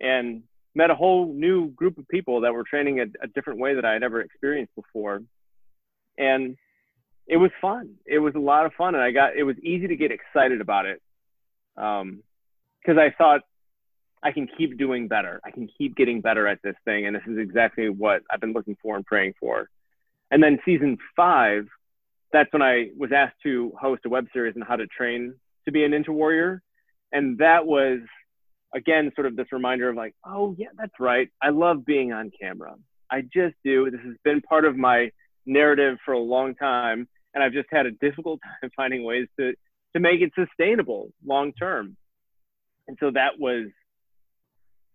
[0.00, 0.42] and
[0.74, 3.84] met a whole new group of people that were training a, a different way that
[3.84, 5.22] I had never experienced before,
[6.16, 6.56] and
[7.26, 7.96] it was fun.
[8.06, 10.62] It was a lot of fun, and I got it was easy to get excited
[10.62, 11.02] about it,
[11.76, 12.22] um,
[12.80, 13.42] because I thought
[14.22, 15.40] I can keep doing better.
[15.44, 18.52] I can keep getting better at this thing, and this is exactly what I've been
[18.52, 19.68] looking for and praying for.
[20.30, 21.66] And then season five,
[22.32, 25.72] that's when I was asked to host a web series on how to train to
[25.72, 26.62] be a ninja warrior.
[27.12, 28.00] And that was
[28.74, 31.28] again sort of this reminder of like, oh yeah, that's right.
[31.42, 32.74] I love being on camera.
[33.10, 33.90] I just do.
[33.90, 35.10] This has been part of my
[35.44, 37.08] narrative for a long time.
[37.34, 39.52] And I've just had a difficult time finding ways to
[39.94, 41.96] to make it sustainable long term.
[42.88, 43.66] And so that was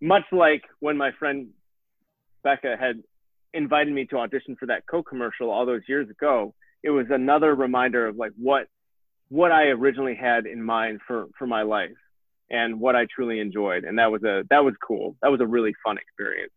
[0.01, 1.49] much like when my friend
[2.43, 3.03] Becca had
[3.53, 7.55] invited me to audition for that Coke commercial all those years ago, it was another
[7.55, 8.67] reminder of like what
[9.29, 11.97] what I originally had in mind for for my life
[12.49, 15.15] and what I truly enjoyed, and that was a that was cool.
[15.21, 16.53] That was a really fun experience.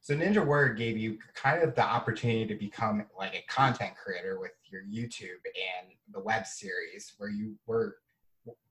[0.00, 4.38] So Ninja Warrior gave you kind of the opportunity to become like a content creator
[4.38, 7.96] with your YouTube and the web series, where you were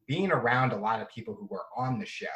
[0.06, 2.28] being around a lot of people who were on the show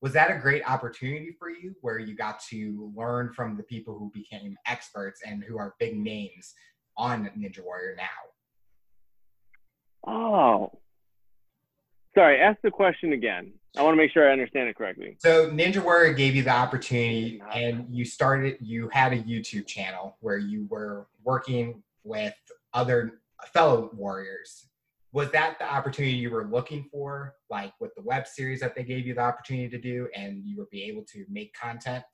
[0.00, 3.98] was that a great opportunity for you where you got to learn from the people
[3.98, 6.54] who became experts and who are big names
[6.96, 8.04] on Ninja Warrior now?
[10.06, 10.78] Oh,
[12.14, 12.40] sorry.
[12.40, 13.52] Ask the question again.
[13.76, 15.16] I want to make sure I understand it correctly.
[15.18, 18.56] So Ninja Warrior gave you the opportunity, and you started.
[18.60, 22.34] You had a YouTube channel where you were working with
[22.72, 23.20] other
[23.52, 24.67] fellow warriors
[25.12, 28.84] was that the opportunity you were looking for like with the web series that they
[28.84, 32.04] gave you the opportunity to do and you would be able to make content?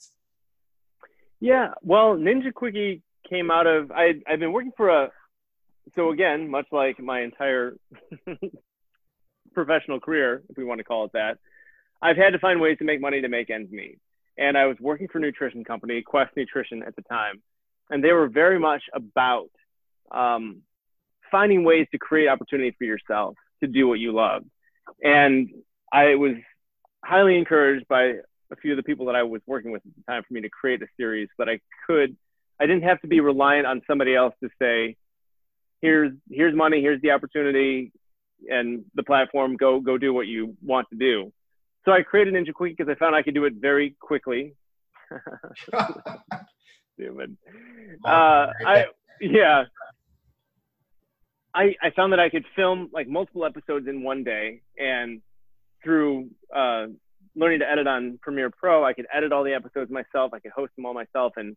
[1.40, 5.10] Yeah well ninja quickie came out of I, i've been working for a
[5.94, 7.76] so again much like my entire
[9.54, 11.38] professional career if we want to call it that
[12.02, 13.98] i've had to find ways to make money to make ends meet.
[14.38, 17.42] And i was working for a nutrition company quest nutrition at the time
[17.90, 19.50] and they were very much about
[20.10, 20.62] um,
[21.34, 24.44] finding ways to create opportunity for yourself to do what you love.
[25.02, 25.50] And
[25.92, 26.34] I was
[27.04, 28.04] highly encouraged by
[28.52, 30.42] a few of the people that I was working with at the time for me
[30.42, 31.58] to create a series that I
[31.88, 32.16] could,
[32.60, 34.94] I didn't have to be reliant on somebody else to say,
[35.82, 37.90] here's, here's money, here's the opportunity
[38.48, 41.32] and the platform, go, go do what you want to do.
[41.84, 44.54] So I created Ninja Quickie because I found I could do it very quickly.
[46.94, 47.36] Stupid.
[48.04, 48.84] Uh, I,
[49.20, 49.64] yeah,
[51.54, 55.22] I, I found that I could film like multiple episodes in one day, and
[55.82, 56.86] through uh,
[57.36, 60.32] learning to edit on Premiere Pro, I could edit all the episodes myself.
[60.34, 61.56] I could host them all myself, and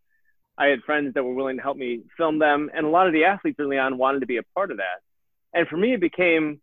[0.58, 2.70] I had friends that were willing to help me film them.
[2.74, 5.02] And a lot of the athletes early on wanted to be a part of that.
[5.54, 6.62] And for me, it became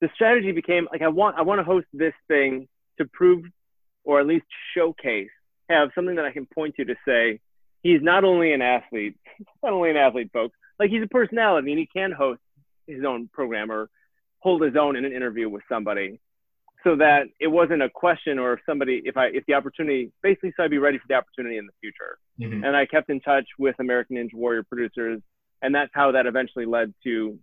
[0.00, 2.68] the strategy became like I want I want to host this thing
[2.98, 3.44] to prove,
[4.04, 4.46] or at least
[4.76, 5.30] showcase,
[5.68, 7.40] have something that I can point to to say
[7.82, 9.16] he's not only an athlete,
[9.62, 10.56] not only an athlete, folks.
[10.78, 12.40] Like he's a personality, and he can host
[12.86, 13.88] his own program or
[14.38, 16.20] hold his own in an interview with somebody
[16.84, 20.52] so that it wasn't a question or if somebody if i if the opportunity basically
[20.56, 22.62] so i'd be ready for the opportunity in the future mm-hmm.
[22.62, 25.20] and i kept in touch with american ninja warrior producers
[25.62, 27.38] and that's how that eventually led to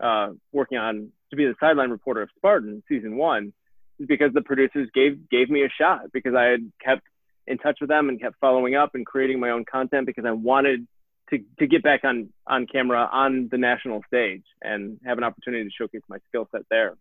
[0.00, 3.52] uh, working on to be the sideline reporter of spartan season one
[3.98, 7.02] is because the producers gave gave me a shot because i had kept
[7.46, 10.32] in touch with them and kept following up and creating my own content because i
[10.32, 10.86] wanted
[11.32, 15.64] to, to get back on on camera on the national stage and have an opportunity
[15.64, 16.96] to showcase my skill set there.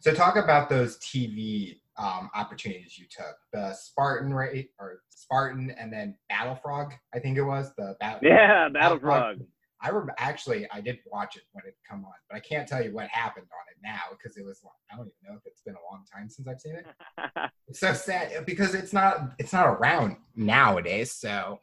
[0.00, 3.36] So talk about those TV um, opportunities you took.
[3.52, 8.20] The Spartan right or Spartan and then Battle Frog, I think it was the Battle.
[8.22, 9.38] Yeah, Battle, Frog.
[9.80, 12.82] I remember actually I did watch it when it come on, but I can't tell
[12.82, 15.60] you what happened on it now because it was I don't even know if it's
[15.60, 16.86] been a long time since I've seen it.
[17.68, 21.12] it's so sad because it's not it's not around nowadays.
[21.12, 21.60] So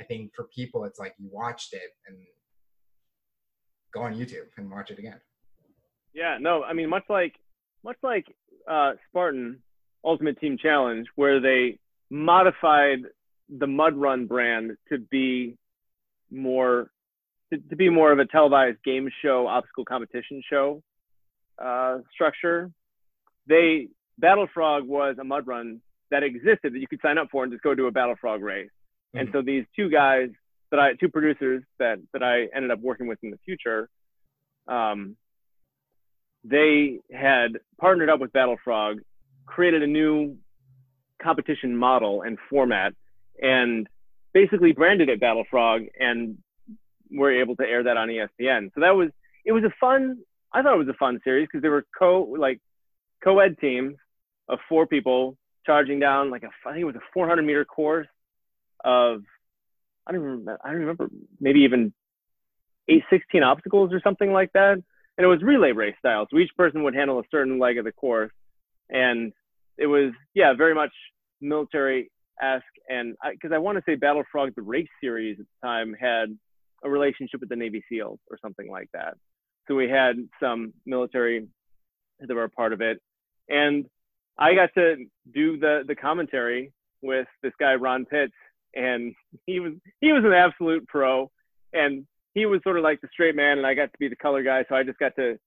[0.00, 2.16] I think for people, it's like you watched it and
[3.92, 5.20] go on YouTube and watch it again.
[6.12, 7.34] Yeah, no, I mean, much like
[7.84, 8.26] much like
[8.70, 9.62] uh, Spartan
[10.04, 11.78] Ultimate Team Challenge, where they
[12.10, 13.00] modified
[13.48, 15.56] the Mud Run brand to be
[16.30, 16.90] more
[17.52, 20.82] to, to be more of a televised game show, obstacle competition show
[21.62, 22.70] uh, structure.
[23.46, 23.88] They
[24.18, 25.80] Battle Frog was a mud run
[26.10, 28.42] that existed that you could sign up for and just go to a Battle Frog
[28.42, 28.70] race.
[29.14, 29.18] Mm-hmm.
[29.18, 30.30] And so these two guys
[30.70, 33.88] that I, two producers that that I ended up working with in the future,
[34.66, 35.16] um,
[36.42, 38.98] they had partnered up with Battle Frog,
[39.46, 40.36] created a new
[41.22, 42.92] competition model and format,
[43.40, 43.86] and
[44.32, 46.38] basically branded it Battle Frog, and
[47.10, 48.70] were able to air that on ESPN.
[48.74, 49.10] So that was
[49.44, 50.18] it was a fun.
[50.52, 52.60] I thought it was a fun series because they were co like
[53.22, 53.94] co-ed teams
[54.48, 58.08] of four people charging down like a I think it was a 400 meter course
[58.84, 59.22] of
[60.06, 61.08] I don't remember I don't remember
[61.40, 61.92] maybe even
[62.88, 64.74] 816 obstacles or something like that.
[65.16, 66.26] And it was relay race style.
[66.30, 68.32] So each person would handle a certain leg of the course.
[68.90, 69.32] And
[69.78, 70.92] it was yeah very much
[71.40, 72.10] military
[72.40, 75.66] esque and because I, I want to say Battle Frog the race series at the
[75.66, 76.36] time had
[76.84, 79.14] a relationship with the Navy SEALs or something like that.
[79.66, 81.46] So we had some military
[82.20, 83.00] that were a part of it.
[83.48, 83.86] And
[84.38, 84.96] I got to
[85.32, 86.72] do the the commentary
[87.02, 88.32] with this guy Ron Pitts,
[88.74, 89.14] and
[89.46, 91.30] he was he was an absolute pro,
[91.72, 94.16] and he was sort of like the straight man, and I got to be the
[94.16, 95.38] color guy, so I just got to,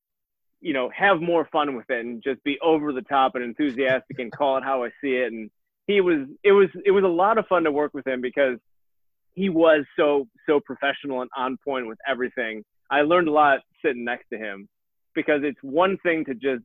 [0.61, 4.19] you know, have more fun with it and just be over the top and enthusiastic
[4.19, 5.31] and call it how I see it.
[5.31, 5.49] And
[5.87, 8.57] he was it was it was a lot of fun to work with him because
[9.33, 12.63] he was so so professional and on point with everything.
[12.89, 14.67] I learned a lot sitting next to him
[15.13, 16.63] because it's one thing to just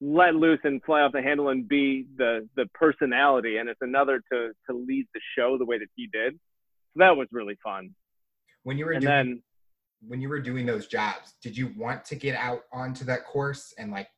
[0.00, 3.56] let loose and fly off the handle and be the the personality.
[3.58, 6.34] And it's another to to lead the show the way that he did.
[6.34, 7.94] So that was really fun.
[8.62, 9.42] When you were and doing, then
[10.06, 13.72] when you were doing those jobs did you want to get out onto that course
[13.78, 14.08] and like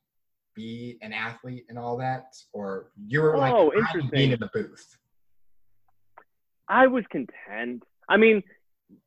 [0.55, 2.35] be an athlete and all that?
[2.53, 4.09] Or you were like oh, interesting.
[4.11, 4.97] being in the booth?
[6.67, 7.83] I was content.
[8.09, 8.43] I mean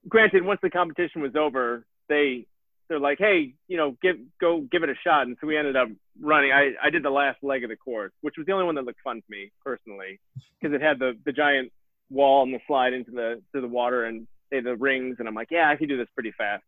[0.08, 2.46] granted once the competition was over they
[2.88, 5.26] they're like, hey, you know, give go give it a shot.
[5.26, 5.88] And so we ended up
[6.20, 6.52] running.
[6.52, 8.84] I, I did the last leg of the course, which was the only one that
[8.84, 10.20] looked fun to me personally,
[10.60, 11.72] because it had the the giant
[12.10, 15.16] wall and the slide into the to the water and the rings.
[15.18, 16.64] And I'm like, yeah, I can do this pretty fast.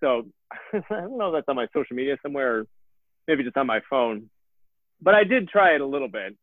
[0.00, 0.26] So
[0.72, 2.66] I don't know if that's on my social media somewhere, or
[3.28, 4.30] maybe just on my phone.
[5.00, 6.36] But I did try it a little bit.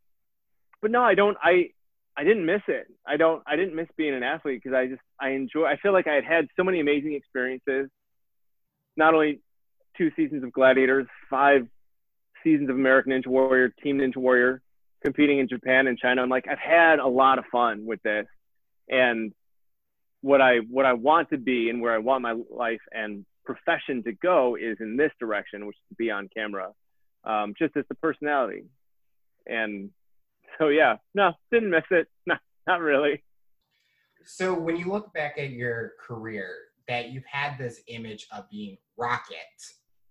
[0.81, 1.37] But no, I don't.
[1.41, 1.71] I
[2.15, 2.87] I didn't miss it.
[3.07, 3.41] I don't.
[3.47, 5.65] I didn't miss being an athlete because I just I enjoy.
[5.65, 7.89] I feel like I had had so many amazing experiences
[8.99, 9.39] not only
[9.97, 11.67] two seasons of Gladiators, five
[12.43, 14.61] seasons of American Ninja Warrior, Team Ninja Warrior,
[15.03, 16.21] competing in Japan and China.
[16.21, 18.27] I'm like, I've had a lot of fun with this,
[18.87, 19.33] and
[20.21, 24.03] what I what I want to be and where I want my life and profession
[24.03, 26.71] to go is in this direction, which is to be on camera,
[27.23, 28.65] um, just as the personality.
[29.47, 29.91] And
[30.59, 32.07] so, yeah, no, didn't miss it.
[32.27, 33.23] Not not really.
[34.25, 36.55] So when you look back at your career,
[36.89, 39.37] that you've had this image of being rocket.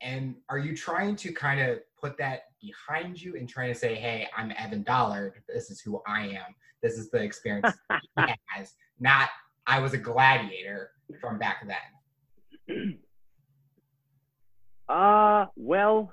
[0.00, 3.94] And are you trying to kind of put that behind you and trying to say
[3.94, 5.34] hey i'm evan dollard.
[5.48, 6.54] This is who i am.
[6.82, 7.72] This is the experience
[8.16, 8.74] he has.
[8.98, 9.28] Not
[9.66, 12.98] i was a gladiator from back then.
[14.88, 16.10] Uh well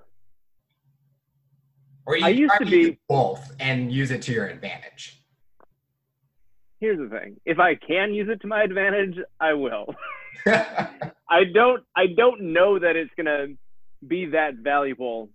[2.05, 5.23] or you I used to be both and use it to your advantage
[6.79, 9.85] here's the thing if i can use it to my advantage i will
[10.45, 13.47] I don't I don't know that it's gonna
[14.07, 15.29] be that valuable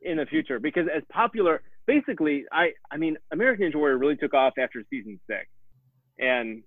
[0.00, 4.34] in the future because as popular basically I I mean American Ninja Warrior really took
[4.34, 5.46] off after season six.
[6.18, 6.62] And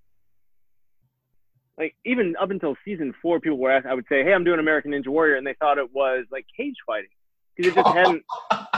[1.76, 4.60] like even up until season four, people were asked, I would say, Hey, I'm doing
[4.60, 7.10] American Ninja Warrior and they thought it was like cage fighting.
[7.56, 8.22] Because it just hadn't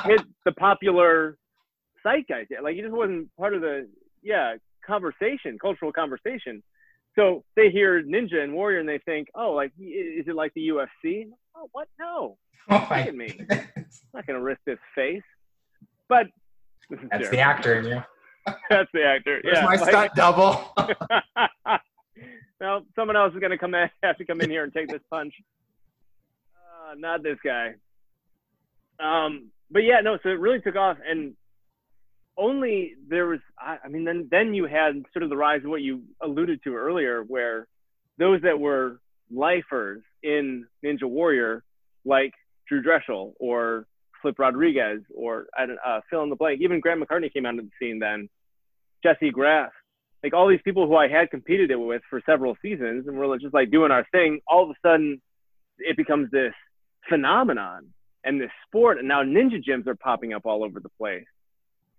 [0.05, 1.37] hit the popular
[2.03, 2.63] zeitgeist yet.
[2.63, 3.89] Like it just wasn't part of the
[4.23, 4.55] yeah,
[4.87, 6.63] conversation, cultural conversation.
[7.17, 10.69] So they hear ninja and warrior and they think, oh, like, is it like the
[10.69, 11.29] UFC?
[11.57, 11.89] Oh, what?
[11.99, 12.37] No.
[12.69, 13.41] Oh Look at me.
[13.51, 15.23] I'm not going to risk this face.
[16.09, 16.27] But
[17.11, 18.03] that's the actor in you.
[18.71, 19.41] that's the actor.
[19.43, 19.65] There's yeah.
[19.65, 20.73] my like, stunt double.
[22.61, 24.89] well, someone else is going to come in, have to come in here and take
[24.89, 25.35] this punch.
[26.55, 27.75] Uh, not this guy.
[29.01, 30.19] Um, but yeah, no.
[30.23, 31.35] So it really took off, and
[32.39, 35.71] only there was I, I mean then then you had sort of the rise of
[35.71, 37.67] what you alluded to earlier where
[38.19, 41.63] those that were lifers in Ninja Warrior
[42.05, 42.33] like
[42.69, 43.87] Drew Drechsel or
[44.23, 46.61] Flip Rodriguez or uh, fill in the blank.
[46.61, 48.29] Even Grant McCartney came out onto the scene then.
[49.03, 49.73] Jesse Graff.
[50.23, 53.55] Like all these people who I had competed with for several seasons and we're just
[53.55, 55.21] like doing our thing all of a sudden
[55.79, 56.55] it becomes this
[57.09, 57.89] phenomenon
[58.25, 58.99] and this sport.
[58.99, 61.27] And now ninja gyms are popping up all over the place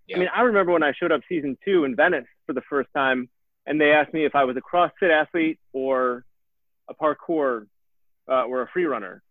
[0.08, 0.16] yeah.
[0.16, 2.88] I mean, I remember when I showed up season two in Venice for the first
[2.94, 3.28] time,
[3.66, 6.24] and they asked me if I was a CrossFit athlete or
[6.88, 7.66] a parkour
[8.28, 9.22] uh, or a free runner,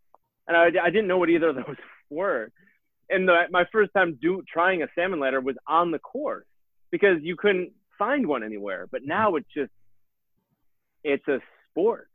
[0.47, 1.75] and I, I didn't know what either of those
[2.09, 2.51] were.
[3.09, 6.45] And the, my first time do trying a salmon ladder was on the course
[6.91, 8.88] because you couldn't find one anywhere.
[8.91, 9.71] But now it's just
[11.03, 11.39] it's a
[11.71, 12.09] sport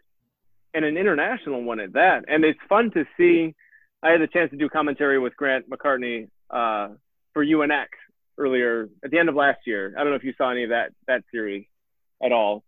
[0.75, 2.25] and an international one at that.
[2.29, 3.55] And it's fun to see.
[4.03, 6.89] I had the chance to do commentary with Grant McCartney uh,
[7.33, 7.87] for UNX
[8.43, 9.95] earlier at the end of last year.
[9.97, 11.65] I don't know if you saw any of that that series
[12.23, 12.65] at all.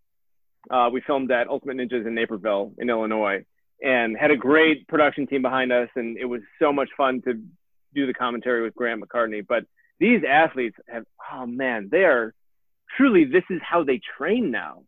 [0.70, 3.44] Uh, we filmed at Ultimate Ninjas in Naperville in Illinois
[3.82, 7.34] and had a great production team behind us, and it was so much fun to
[7.94, 9.44] do the commentary with Grant McCartney.
[9.46, 9.64] But
[10.00, 12.34] these athletes have, oh man, they are
[12.96, 13.24] truly.
[13.24, 14.84] This is how they train now.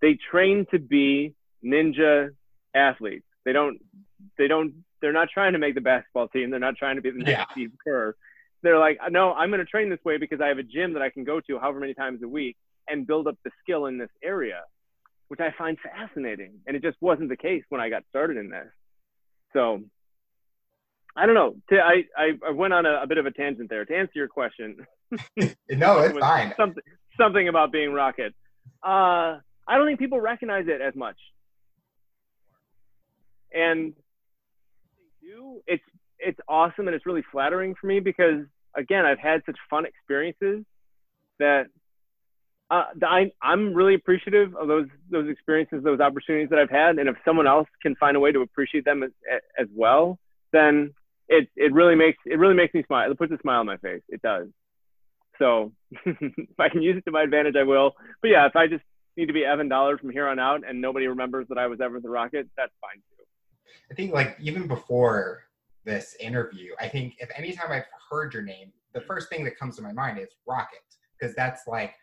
[0.00, 2.30] They train to be ninja
[2.74, 3.26] athletes.
[3.44, 3.78] They don't.
[4.38, 4.84] They don't.
[5.00, 6.50] They're not trying to make the basketball team.
[6.50, 7.44] They're not trying to be the next yeah.
[7.52, 8.14] Steve Kerr
[8.62, 11.02] they're like, no, I'm going to train this way because I have a gym that
[11.02, 12.56] I can go to however many times a week
[12.88, 14.60] and build up the skill in this area,
[15.28, 16.60] which I find fascinating.
[16.66, 18.68] And it just wasn't the case when I got started in this.
[19.52, 19.82] So
[21.16, 21.56] I don't know.
[21.72, 23.84] I, I, went on a, a bit of a tangent there.
[23.84, 24.76] To answer your question,
[25.70, 26.54] no, it's fine.
[26.56, 26.82] Something,
[27.18, 28.34] something about being Rocket.
[28.82, 31.16] Uh, I don't think people recognize it as much.
[33.54, 33.92] And
[35.22, 35.62] do.
[35.66, 35.82] It's
[36.24, 38.44] it's awesome and it's really flattering for me because
[38.76, 40.64] again, I've had such fun experiences
[41.38, 41.66] that
[42.70, 47.08] uh, I, I'm really appreciative of those those experiences, those opportunities that I've had, and
[47.08, 49.10] if someone else can find a way to appreciate them as,
[49.58, 50.18] as well,
[50.52, 50.94] then
[51.28, 53.10] it it really makes it really makes me smile.
[53.10, 54.02] It puts a smile on my face.
[54.08, 54.48] It does.
[55.38, 55.72] So
[56.06, 57.92] if I can use it to my advantage, I will.
[58.22, 58.84] But yeah, if I just
[59.18, 61.80] need to be Evan Dollard from here on out, and nobody remembers that I was
[61.82, 63.24] ever the Rocket, that's fine too.
[63.90, 65.44] I think like even before
[65.84, 66.72] this interview.
[66.80, 69.92] I think if anytime I've heard your name, the first thing that comes to my
[69.92, 70.80] mind is Rocket,
[71.18, 71.94] because that's like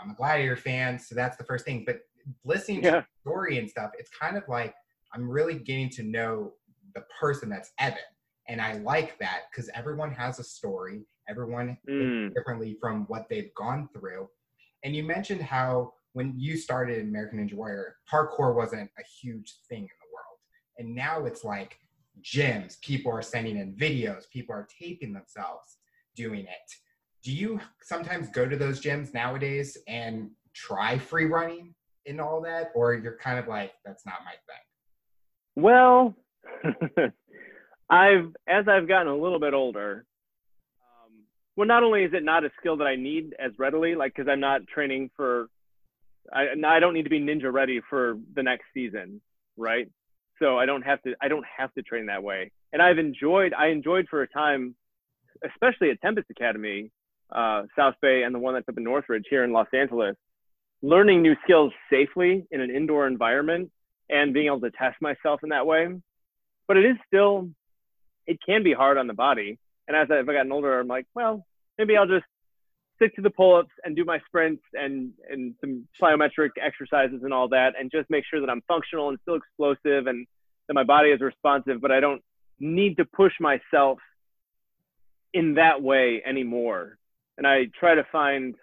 [0.00, 1.84] I'm a Gladiator fan, so that's the first thing.
[1.86, 2.00] But
[2.44, 2.90] listening yeah.
[2.90, 4.74] to the story and stuff, it's kind of like
[5.14, 6.52] I'm really getting to know
[6.94, 7.98] the person that's Evan.
[8.48, 12.34] And I like that because everyone has a story, everyone mm.
[12.34, 14.28] differently from what they've gone through.
[14.82, 19.54] And you mentioned how when you started in American Ninja Warrior, parkour wasn't a huge
[19.68, 20.38] thing in the world.
[20.78, 21.78] And now it's like
[22.20, 25.78] gyms, people are sending in videos, people are taping themselves
[26.14, 26.72] doing it.
[27.24, 31.74] Do you sometimes go to those gyms nowadays and try free running
[32.06, 34.62] and all that, or you're kind of like, that's not my thing?
[35.54, 36.14] Well,
[37.90, 40.06] I've as I've gotten a little bit older.
[40.80, 41.12] Um,
[41.56, 44.30] well, not only is it not a skill that I need as readily, like because
[44.30, 45.48] I'm not training for,
[46.32, 49.20] I I don't need to be ninja ready for the next season,
[49.56, 49.88] right?
[50.42, 52.50] So I don't have to I don't have to train that way.
[52.72, 54.74] And I've enjoyed I enjoyed for a time,
[55.48, 56.90] especially at Tempest Academy,
[57.30, 60.16] uh, South Bay, and the one that's up in Northridge here in Los Angeles,
[60.82, 63.70] learning new skills safely in an indoor environment
[64.10, 65.88] and being able to test myself in that way.
[66.66, 67.48] But it is still
[68.26, 69.58] it can be hard on the body.
[69.86, 71.44] And as I've gotten older, I'm like, well,
[71.78, 72.26] maybe I'll just
[73.02, 77.48] stick to the pull-ups and do my sprints and and some plyometric exercises and all
[77.48, 80.26] that and just make sure that I'm functional and still explosive and
[80.68, 82.22] that my body is responsive but I don't
[82.60, 83.98] need to push myself
[85.34, 86.98] in that way anymore.
[87.38, 88.54] And I try to find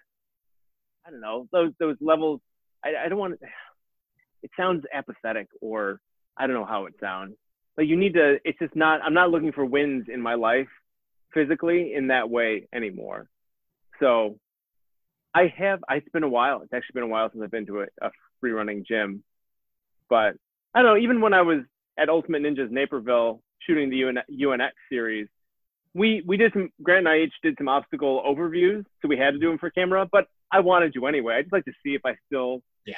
[1.06, 2.40] I don't know those those levels.
[2.84, 3.38] I, I don't want
[4.42, 6.00] it sounds apathetic or
[6.38, 7.34] I don't know how it sounds
[7.76, 10.68] but you need to it's just not I'm not looking for wins in my life
[11.34, 13.28] physically in that way anymore
[14.00, 14.38] so
[15.34, 16.62] I have, it's been a while.
[16.62, 19.22] It's actually been a while since I've been to a, a free running gym.
[20.08, 20.34] But
[20.74, 21.60] I don't know, even when I was
[21.98, 25.28] at Ultimate Ninjas Naperville shooting the UN, UNX series,
[25.94, 28.84] we, we did some, Grant and I each did some obstacle overviews.
[29.02, 31.34] So we had to do them for camera, but I wanted to anyway.
[31.36, 32.94] I just like to see if I still, yeah.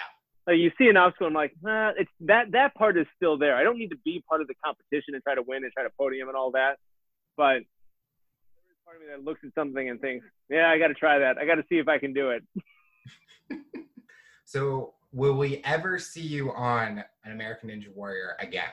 [0.46, 3.54] Like you see an obstacle, I'm like, nah, it's that that part is still there.
[3.54, 5.84] I don't need to be part of the competition and try to win and try
[5.84, 6.78] to podium and all that.
[7.36, 7.62] But
[8.92, 11.38] part of me that looks at something and thinks, yeah, I got to try that.
[11.38, 12.42] I got to see if I can do it.
[14.44, 18.64] so, will we ever see you on an American Ninja Warrior again?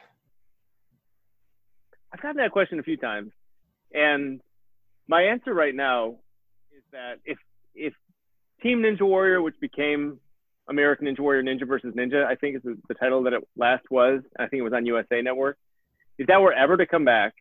[2.13, 3.31] I've gotten that question a few times,
[3.93, 4.41] and
[5.07, 6.15] my answer right now
[6.75, 7.37] is that if
[7.75, 7.93] if
[8.63, 10.19] Team Ninja Warrior, which became
[10.67, 13.83] American Ninja Warrior Ninja versus Ninja, I think is the, the title that it last
[13.91, 14.21] was.
[14.37, 15.57] I think it was on USA Network.
[16.17, 17.33] If that were ever to come back,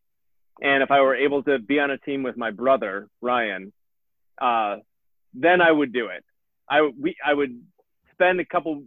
[0.60, 3.72] and if I were able to be on a team with my brother Ryan,
[4.40, 4.76] uh,
[5.34, 6.24] then I would do it.
[6.68, 7.60] I we I would
[8.12, 8.82] spend a couple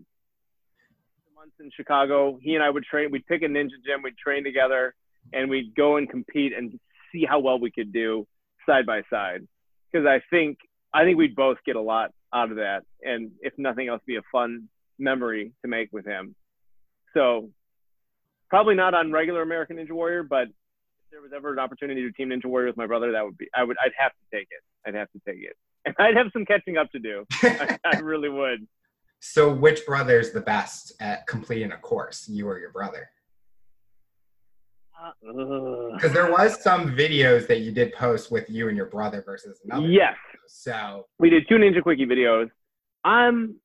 [1.36, 2.38] months in Chicago.
[2.42, 3.12] He and I would train.
[3.12, 4.02] We'd pick a ninja gym.
[4.04, 4.94] We'd train together,
[5.34, 6.80] and we'd go and compete and
[7.12, 8.28] see how well we could do
[8.66, 9.48] side by side.
[9.92, 10.60] Because I think
[10.94, 14.16] I think we'd both get a lot out of that, and if nothing else, be
[14.18, 14.70] a fun
[15.00, 16.36] memory to make with him.
[17.14, 17.50] So
[18.52, 20.50] Probably not on regular American Ninja Warrior, but
[21.12, 23.48] there was ever an opportunity to team Ninja Warrior with my brother, that would be
[23.54, 24.64] I would I'd have to take it.
[24.88, 25.56] I'd have to take it,
[25.86, 27.26] and I'd have some catching up to do.
[27.44, 28.68] I, I really would.
[29.20, 33.10] So, which brother is the best at completing a course, you or your brother?
[35.00, 39.24] Uh, because there was some videos that you did post with you and your brother
[39.26, 39.88] versus another.
[39.88, 40.16] Yes.
[40.48, 42.50] So we did two Ninja Quickie videos.
[43.04, 43.56] I'm,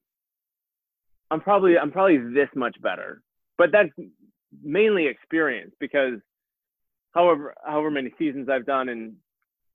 [1.30, 3.22] I'm probably I'm probably this much better,
[3.58, 3.90] but that's
[4.62, 6.20] mainly experience because,
[7.16, 9.16] however however many seasons I've done in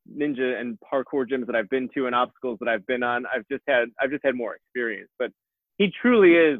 [0.09, 3.47] ninja and parkour gyms that I've been to and obstacles that I've been on, I've
[3.51, 5.09] just had I've just had more experience.
[5.19, 5.31] But
[5.77, 6.59] he truly is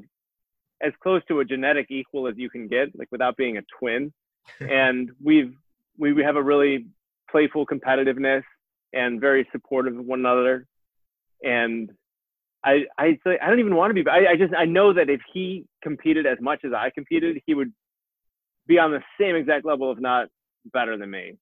[0.81, 4.11] as close to a genetic equal as you can get, like without being a twin.
[4.59, 5.53] and we've
[5.97, 6.87] we, we have a really
[7.29, 8.43] playful competitiveness
[8.91, 10.65] and very supportive of one another.
[11.43, 11.91] And
[12.63, 14.09] I I I don't even want to be.
[14.09, 17.53] I, I just I know that if he competed as much as I competed, he
[17.53, 17.71] would
[18.67, 20.27] be on the same exact level, if not
[20.73, 21.37] better than me.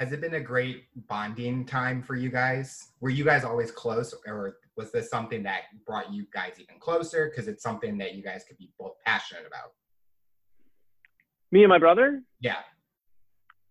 [0.00, 2.88] Has it been a great bonding time for you guys?
[3.00, 7.30] Were you guys always close, or was this something that brought you guys even closer
[7.30, 9.72] because it's something that you guys could be both passionate about?
[11.52, 12.22] Me and my brother?
[12.40, 12.56] Yeah.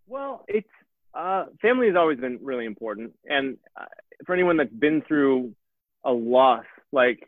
[0.07, 0.69] Well, it's
[1.13, 3.85] uh, family has always been really important, and uh,
[4.25, 5.53] for anyone that's been through
[6.05, 7.27] a loss, like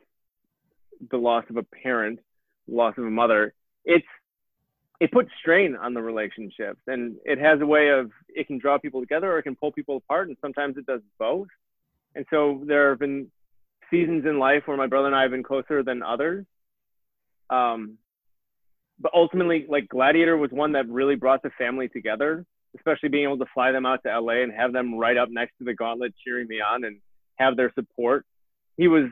[1.11, 2.19] the loss of a parent,
[2.67, 4.05] loss of a mother, it's
[5.03, 8.77] it puts strain on the relationships, and it has a way of it can draw
[8.77, 11.49] people together or it can pull people apart, and sometimes it does both.
[12.15, 13.29] And so there have been
[13.91, 16.45] seasons in life where my brother and I have been closer than others.
[17.49, 17.97] Um,
[18.97, 22.45] but ultimately, like Gladiator was one that really brought the family together,
[22.77, 25.57] especially being able to fly them out to LA and have them right up next
[25.57, 26.99] to the gauntlet cheering me on and
[27.35, 28.25] have their support.
[28.77, 29.09] He was,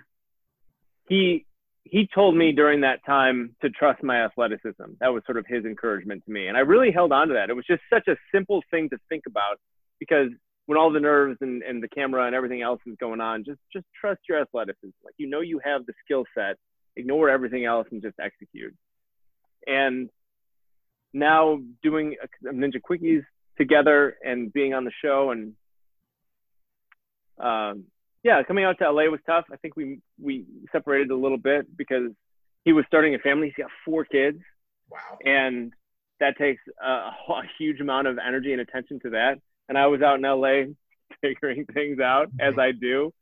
[1.09, 1.45] he,
[1.83, 4.83] he told me during that time to trust my athleticism.
[4.99, 6.47] That was sort of his encouragement to me.
[6.47, 7.49] And I really held on to that.
[7.49, 9.59] It was just such a simple thing to think about
[9.99, 10.29] because
[10.67, 13.59] when all the nerves and, and the camera and everything else is going on, just
[13.73, 14.89] just trust your athleticism.
[15.03, 16.57] Like you know you have the skill set,
[16.95, 18.75] ignore everything else and just execute.
[19.67, 20.09] And
[21.13, 23.23] now doing Ninja Quickies
[23.57, 25.53] together and being on the show and
[27.37, 27.85] um,
[28.23, 29.45] yeah, coming out to LA was tough.
[29.51, 32.11] I think we we separated a little bit because
[32.65, 33.47] he was starting a family.
[33.47, 34.39] He's got four kids.
[34.89, 35.17] Wow.
[35.25, 35.73] And
[36.19, 39.39] that takes a, a huge amount of energy and attention to that
[39.71, 40.73] and I was out in LA
[41.21, 42.41] figuring things out mm-hmm.
[42.41, 43.13] as I do.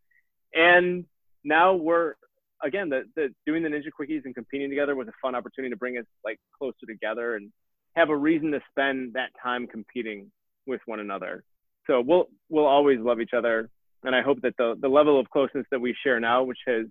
[0.51, 1.05] And
[1.43, 2.15] now we're
[2.63, 5.77] again the, the doing the ninja quickies and competing together was a fun opportunity to
[5.77, 7.51] bring us like closer together and
[7.95, 10.31] have a reason to spend that time competing
[10.65, 11.43] with one another.
[11.85, 13.69] So we'll we'll always love each other,
[14.03, 16.85] and I hope that the the level of closeness that we share now, which has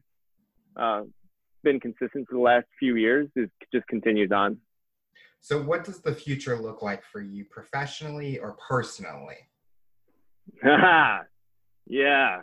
[0.77, 1.03] uh,
[1.63, 4.59] been consistent for the last few years, is just continues on.
[5.41, 9.37] So, what does the future look like for you professionally or personally?
[11.87, 12.43] yeah.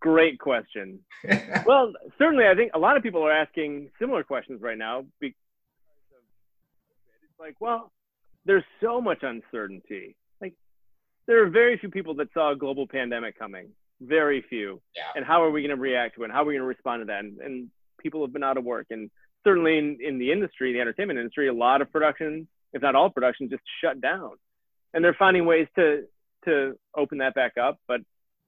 [0.00, 1.00] Great question.
[1.66, 5.36] well, certainly, I think a lot of people are asking similar questions right now because
[7.22, 7.92] it's like, well,
[8.44, 10.16] there's so much uncertainty.
[11.26, 13.68] There are very few people that saw a global pandemic coming.
[14.00, 14.80] Very few.
[14.94, 15.02] Yeah.
[15.14, 16.30] And how are we going to react to it?
[16.30, 17.20] How are we going to respond to that?
[17.20, 17.70] And, and
[18.00, 18.86] people have been out of work.
[18.90, 19.10] And
[19.44, 23.10] certainly in, in the industry, the entertainment industry, a lot of production, if not all
[23.10, 24.32] production, just shut down.
[24.92, 26.04] And they're finding ways to
[26.44, 28.00] to open that back up, but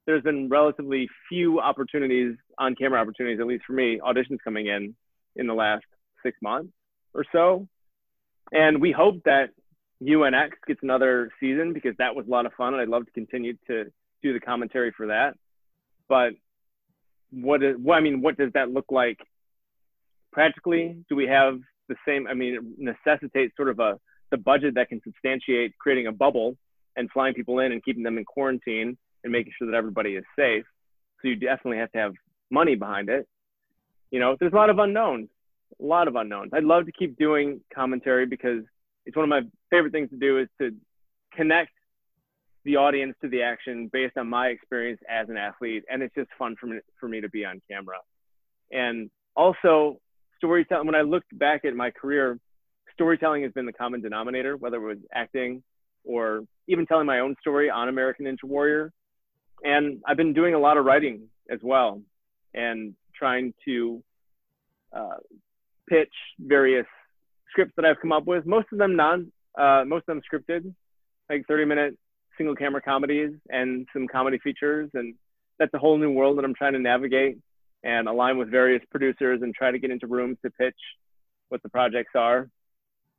[0.06, 4.94] there's been relatively few opportunities on camera opportunities, at least for me, auditions coming in
[5.36, 5.84] in the last
[6.22, 6.72] six months
[7.12, 7.68] or so.
[8.50, 9.50] And we hope that
[10.02, 13.12] UNX gets another season because that was a lot of fun, and I'd love to
[13.12, 13.84] continue to
[14.22, 15.34] do the commentary for that.
[16.08, 16.34] But
[17.30, 19.18] what is, what I mean, what does that look like
[20.32, 21.04] practically?
[21.08, 21.58] Do we have
[21.88, 22.26] the same?
[22.26, 23.98] I mean, it necessitates sort of a
[24.30, 26.56] the budget that can substantiate creating a bubble
[26.96, 30.24] and flying people in and keeping them in quarantine and making sure that everybody is
[30.36, 30.64] safe.
[31.20, 32.12] So you definitely have to have
[32.50, 33.26] money behind it.
[34.10, 35.28] You know, there's a lot of unknowns,
[35.80, 36.50] a lot of unknowns.
[36.52, 38.62] I'd love to keep doing commentary because
[39.09, 39.40] it's one of my
[39.70, 40.70] favorite things to do is to
[41.35, 41.72] connect
[42.66, 45.82] the audience to the action based on my experience as an athlete.
[45.90, 47.97] And it's just fun for me, for me to be on camera.
[48.70, 49.98] And also
[50.36, 52.39] storytelling, when I looked back at my career,
[52.93, 55.62] storytelling has been the common denominator, whether it was acting
[56.05, 58.93] or even telling my own story on American Ninja Warrior.
[59.64, 62.02] And I've been doing a lot of writing as well
[62.52, 64.02] and trying to
[64.94, 65.16] uh,
[65.89, 66.86] pitch various
[67.50, 68.46] scripts that I've come up with.
[68.46, 70.74] Most of them non, uh, most of them scripted,
[71.28, 71.98] like 30 minute
[72.36, 74.90] single camera comedies and some comedy features.
[74.94, 75.14] And
[75.58, 77.38] that's a whole new world that I'm trying to navigate
[77.82, 80.76] and align with various producers and try to get into rooms to pitch
[81.48, 82.48] what the projects are.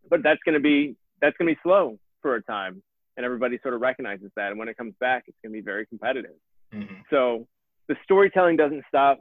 [0.09, 2.81] but that's going to be that's going to be slow for a time,
[3.17, 4.51] and everybody sort of recognizes that.
[4.51, 6.35] And when it comes back, it's going to be very competitive.
[6.73, 6.95] Mm-hmm.
[7.09, 7.47] So
[7.87, 9.19] the storytelling doesn't stop.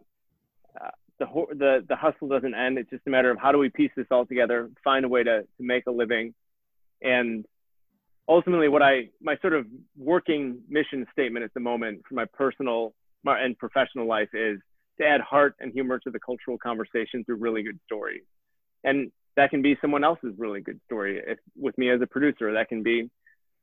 [0.80, 2.78] Uh, the, the the hustle doesn't end.
[2.78, 5.22] It's just a matter of how do we piece this all together, find a way
[5.22, 6.34] to to make a living,
[7.02, 7.44] and
[8.28, 9.66] ultimately, what I my sort of
[9.96, 14.58] working mission statement at the moment for my personal and professional life is
[14.98, 18.22] to add heart and humor to the cultural conversation through really good stories,
[18.84, 21.20] and that can be someone else's really good story.
[21.24, 23.10] If with me as a producer, that can be,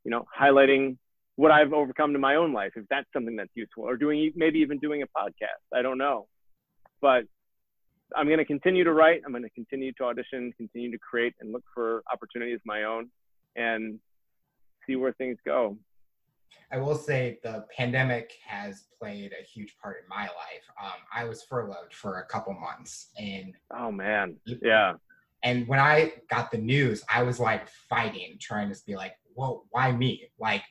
[0.03, 0.97] you know, highlighting
[1.35, 4.59] what I've overcome in my own life, if that's something that's useful, or doing maybe
[4.59, 5.63] even doing a podcast.
[5.73, 6.27] I don't know,
[7.01, 7.25] but
[8.15, 9.21] I'm going to continue to write.
[9.25, 12.83] I'm going to continue to audition, continue to create, and look for opportunities of my
[12.83, 13.09] own,
[13.55, 13.99] and
[14.85, 15.77] see where things go.
[16.71, 20.65] I will say the pandemic has played a huge part in my life.
[20.81, 24.93] Um, I was furloughed for a couple months, and oh man, yeah.
[25.43, 29.63] And when I got the news, I was like fighting, trying to be like, "Whoa,
[29.69, 30.29] why me?
[30.39, 30.63] Like,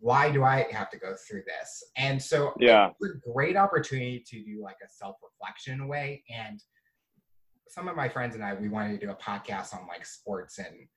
[0.00, 3.56] why do I have to go through this?" And so, yeah, it was a great
[3.56, 6.62] opportunity to do like a self reflection way, and
[7.68, 10.58] some of my friends and I, we wanted to do a podcast on like sports
[10.58, 10.88] and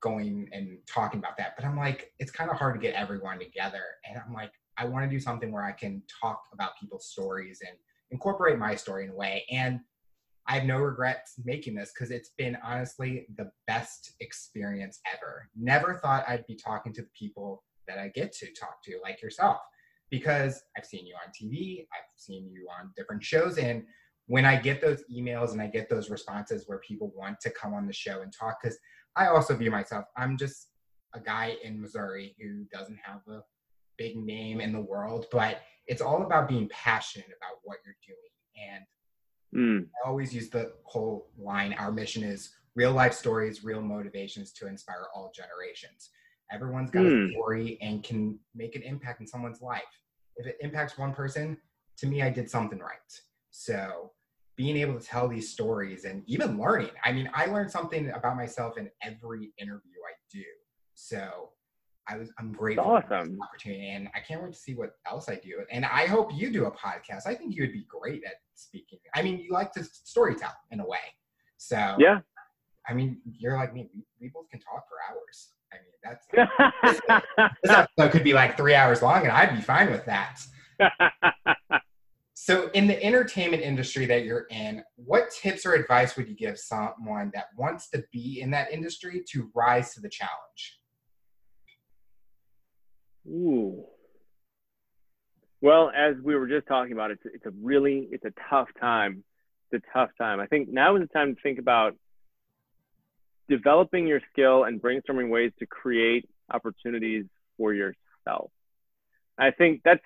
[0.00, 1.54] going and talking about that.
[1.56, 3.82] But I'm like, it's kind of hard to get everyone together.
[4.08, 7.60] And I'm like, I want to do something where I can talk about people's stories
[7.66, 7.76] and
[8.10, 9.44] incorporate my story in a way.
[9.50, 9.80] And
[10.46, 15.48] I have no regrets making this because it's been honestly the best experience ever.
[15.56, 19.20] Never thought I'd be talking to the people that I get to talk to, like
[19.20, 19.58] yourself,
[20.10, 23.84] because I've seen you on TV, I've seen you on different shows, and
[24.26, 27.74] when I get those emails and I get those responses where people want to come
[27.74, 28.78] on the show and talk, because
[29.16, 30.68] I also view myself, I'm just
[31.14, 33.40] a guy in Missouri who doesn't have a
[33.98, 38.84] big name in the world, but it's all about being passionate about what you're doing.
[39.52, 39.88] And mm.
[40.04, 44.68] I always use the whole line our mission is real life stories, real motivations to
[44.68, 46.10] inspire all generations.
[46.52, 47.24] Everyone's got mm.
[47.24, 47.32] a hmm.
[47.32, 49.82] story and can make an impact in someone's life.
[50.36, 51.56] If it impacts one person,
[51.98, 52.98] to me, I did something right.
[53.50, 54.12] So
[54.56, 56.90] being able to tell these stories and even learning.
[57.04, 60.44] I mean, I learned something about myself in every interview I do.
[60.94, 61.50] So
[62.08, 63.08] I was I'm grateful awesome.
[63.08, 65.64] for this opportunity and I can't wait to see what else I do.
[65.70, 67.26] And I hope you do a podcast.
[67.26, 68.98] I think you would be great at speaking.
[69.14, 70.98] I mean, you like to storytell in a way.
[71.56, 72.20] So yeah.
[72.90, 73.88] I mean, you're like me.
[73.94, 75.52] We, we both can talk for hours.
[75.72, 76.26] I mean, that's
[77.62, 80.40] this episode could be like three hours long, and I'd be fine with that.
[82.34, 86.58] So, in the entertainment industry that you're in, what tips or advice would you give
[86.58, 90.80] someone that wants to be in that industry to rise to the challenge?
[93.28, 93.84] Ooh.
[95.60, 99.22] Well, as we were just talking about, it's it's a really it's a tough time.
[99.70, 100.40] It's a tough time.
[100.40, 101.94] I think now is the time to think about
[103.50, 107.26] developing your skill and brainstorming ways to create opportunities
[107.58, 108.50] for yourself.
[109.36, 110.04] I think that's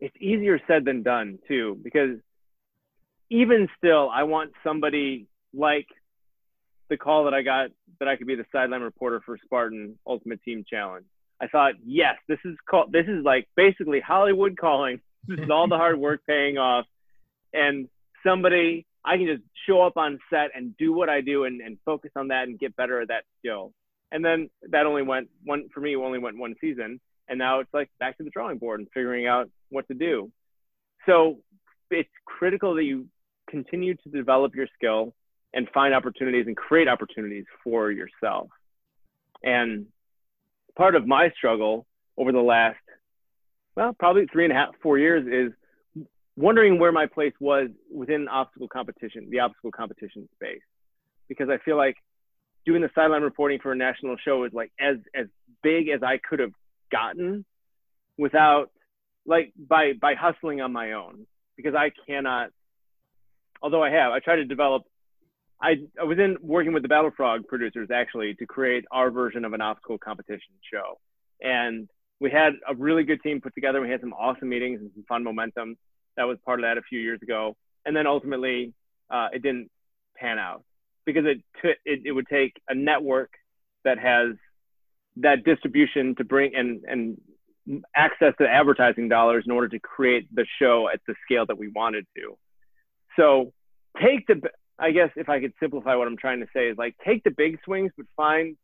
[0.00, 2.18] it's easier said than done too, because
[3.30, 5.86] even still, I want somebody like
[6.88, 10.42] the call that I got that I could be the sideline reporter for Spartan Ultimate
[10.42, 11.06] Team Challenge.
[11.40, 12.92] I thought, yes, this is called.
[12.92, 15.00] This is like basically Hollywood calling.
[15.28, 16.86] This is all the hard work paying off,
[17.52, 17.88] and
[18.24, 21.78] somebody I can just show up on set and do what I do and, and
[21.84, 23.72] focus on that and get better at that skill.
[24.10, 25.94] And then that only went one for me.
[25.96, 29.26] Only went one season, and now it's like back to the drawing board and figuring
[29.26, 30.30] out what to do.
[31.06, 31.38] So
[31.90, 33.06] it's critical that you
[33.48, 35.14] continue to develop your skill
[35.54, 38.48] and find opportunities and create opportunities for yourself.
[39.42, 39.86] And
[40.76, 42.78] part of my struggle over the last,
[43.76, 45.56] well, probably three and a half, four years is
[46.36, 50.60] wondering where my place was within obstacle competition, the obstacle competition space.
[51.28, 51.96] Because I feel like
[52.64, 55.26] doing the sideline reporting for a national show is like as as
[55.62, 56.52] big as I could have
[56.92, 57.44] gotten
[58.18, 58.70] without
[59.24, 61.26] like by by hustling on my own.
[61.56, 62.50] Because I cannot
[63.62, 64.84] although I have I tried to develop
[65.60, 69.44] I, I was in working with the Battle Frog producers actually to create our version
[69.44, 70.98] of an obstacle competition show.
[71.40, 71.88] And
[72.20, 73.80] we had a really good team put together.
[73.80, 75.76] We had some awesome meetings and some fun momentum
[76.16, 78.74] that was part of that a few years ago and then ultimately
[79.10, 79.70] uh, it didn't
[80.16, 80.64] pan out
[81.06, 83.30] because it, t- it it would take a network
[83.84, 84.34] that has
[85.16, 87.18] that distribution to bring and and
[87.94, 91.68] access to advertising dollars in order to create the show at the scale that we
[91.68, 92.36] wanted to.
[93.16, 93.52] So
[94.00, 94.40] take the
[94.78, 97.30] I guess if I could simplify what I'm trying to say is like take the
[97.30, 98.56] big swings but find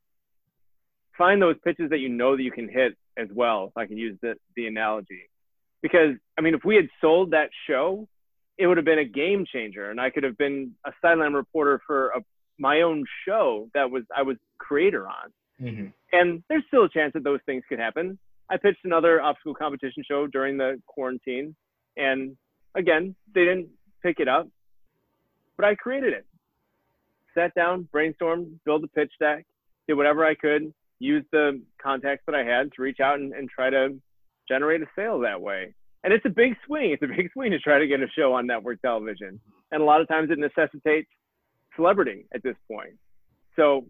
[1.17, 3.97] find those pitches that you know that you can hit as well if I can
[3.97, 5.29] use the the analogy.
[5.83, 8.09] Because I mean if we had sold that show,
[8.59, 11.81] it would have been a game changer and I could have been a sideline reporter
[11.87, 12.21] for a
[12.59, 15.33] my own show that was I was creator on.
[15.61, 15.87] Mm-hmm.
[16.13, 18.19] And there's still a chance that those things could happen.
[18.51, 21.55] I pitched another obstacle competition show during the quarantine,
[21.97, 22.37] and
[22.75, 23.69] again, they didn't
[24.03, 24.49] pick it up,
[25.57, 26.27] but I created it.
[27.35, 29.47] Sat down, brainstormed, built a pitch deck,
[29.89, 33.49] did whatever I could, used the contacts that I had to reach out and, and
[33.49, 33.95] try to
[34.49, 35.75] generate a sale that way.
[36.05, 36.91] And it's a big swing.
[36.91, 39.41] It's a big swing to try to get a show on network television.
[39.71, 41.09] And a lot of times it necessitates
[41.77, 42.95] celebrity at this point.
[43.57, 43.87] So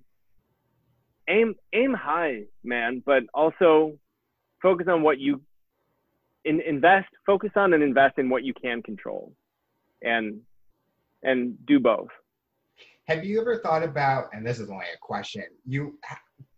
[1.28, 3.98] aim aim high, man, but also
[4.60, 5.40] focus on what you
[6.44, 7.08] in, invest.
[7.26, 9.32] Focus on and invest in what you can control,
[10.02, 10.40] and
[11.22, 12.08] and do both.
[13.06, 14.26] Have you ever thought about?
[14.32, 15.44] And this is only a question.
[15.66, 15.98] You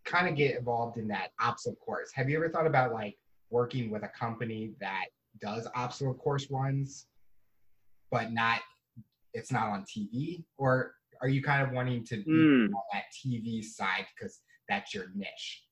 [0.04, 2.10] kind of get involved in that ops, of course.
[2.14, 3.16] Have you ever thought about like
[3.54, 5.04] working with a company that
[5.40, 7.06] does obstacle course runs,
[8.10, 8.58] but not
[9.32, 12.66] it's not on TV, or are you kind of wanting to be Mm.
[12.66, 15.64] on that TV side because that's your niche?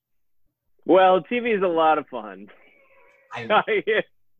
[0.85, 2.49] Well, TV is a lot of fun.
[3.33, 3.47] I,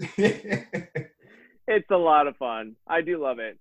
[1.69, 2.77] it's a lot of fun.
[2.87, 3.59] I do love it.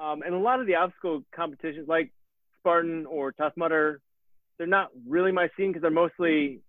[0.00, 2.12] Um, and a lot of the obstacle competitions, like
[2.60, 4.00] Spartan or Tough Mudder,
[4.58, 6.62] they're not really my scene because they're mostly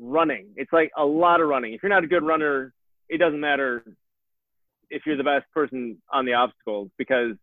[0.00, 0.48] running.
[0.56, 1.74] It's like a lot of running.
[1.74, 2.72] If you're not a good runner,
[3.08, 3.84] it doesn't matter
[4.88, 7.36] if you're the best person on the obstacles because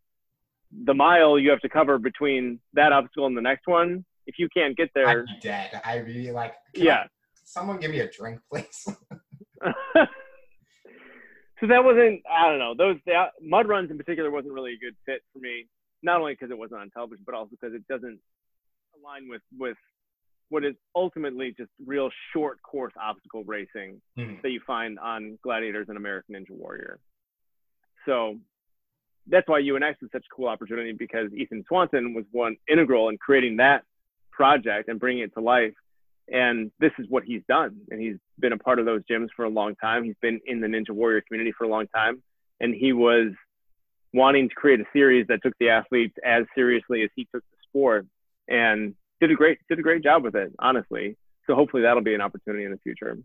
[0.86, 4.04] the mile you have to cover between that obstacle and the next one.
[4.26, 5.82] If you can't get there, I'd be dead.
[5.86, 7.04] I'd be like, "Can I- yeah.
[7.46, 8.84] someone give me a drink, please.
[9.64, 9.74] so
[11.68, 14.96] that wasn't I don't know those the, mud runs in particular wasn't really a good
[15.06, 15.68] fit for me.
[16.04, 18.20] Not only because it wasn't on television, but also because it doesn't
[19.00, 19.78] align with with
[20.50, 24.42] what is ultimately just real short course obstacle racing Mhm.
[24.42, 27.00] that you find on Gladiators and American Ninja Warrior.
[28.06, 28.40] So
[29.28, 33.18] that's why UNX is such a cool opportunity because Ethan Swanson was one integral in
[33.18, 33.84] creating that
[34.32, 35.74] project and bringing it to life.
[36.30, 37.82] And this is what he's done.
[37.90, 40.04] And he's been a part of those gyms for a long time.
[40.04, 42.22] He's been in the Ninja Warrior community for a long time.
[42.60, 43.34] And he was
[44.14, 47.58] wanting to create a series that took the athletes as seriously as he took the
[47.64, 48.06] sport
[48.48, 51.18] and did a great did a great job with it, honestly.
[51.46, 53.18] So hopefully that'll be an opportunity in the future.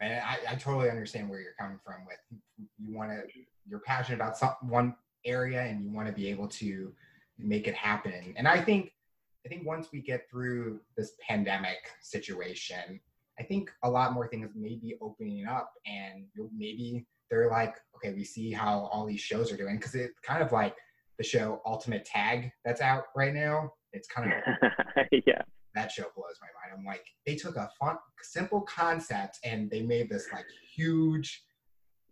[0.00, 2.40] And I, I totally understand where you're coming from with
[2.78, 3.22] you want to
[3.68, 6.92] you're passionate about some one area and you want to be able to
[7.38, 8.34] make it happen.
[8.36, 8.92] And I think
[9.44, 13.00] I think once we get through this pandemic situation,
[13.38, 16.24] I think a lot more things may be opening up and
[16.56, 20.42] maybe they're like, okay, we see how all these shows are doing because it kind
[20.42, 20.76] of like
[21.18, 23.72] the show Ultimate Tag that's out right now.
[23.92, 24.70] It's kind of
[25.26, 25.42] yeah.
[25.74, 26.78] that show blows my mind.
[26.78, 31.44] I'm like, they took a fun, simple concept and they made this like huge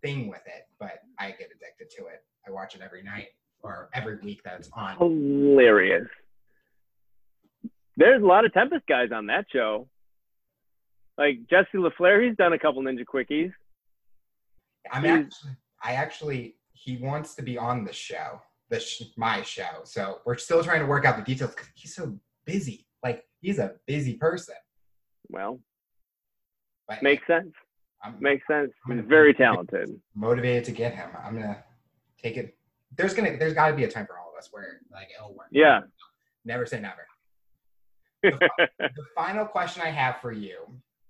[0.02, 0.66] thing with it.
[0.78, 2.24] But I get addicted to it.
[2.46, 3.28] I watch it every night
[3.62, 4.96] or every week that it's on.
[4.96, 6.06] Hilarious.
[7.96, 9.88] There's a lot of Tempest guys on that show.
[11.16, 13.52] Like Jesse La Flair, he's done a couple ninja quickies.
[14.92, 18.40] I'm he's- actually, I actually, he wants to be on the show,
[18.74, 19.82] the sh- my show.
[19.84, 22.86] So we're still trying to work out the details because he's so busy.
[23.02, 24.56] Like he's a busy person.
[25.30, 25.60] Well,
[26.88, 27.52] But makes sense.
[28.02, 28.70] I'm Makes sense.
[28.86, 29.88] I'm He's very talented.
[30.14, 31.08] motivated to get him.
[31.24, 31.62] I'm gonna
[32.22, 32.56] take it.
[32.96, 35.34] There's gonna, there's got to be a time for all of us where like it'll
[35.34, 35.48] work.
[35.50, 35.80] Yeah.
[36.44, 37.06] Never say never.
[38.22, 40.58] the final question I have for you,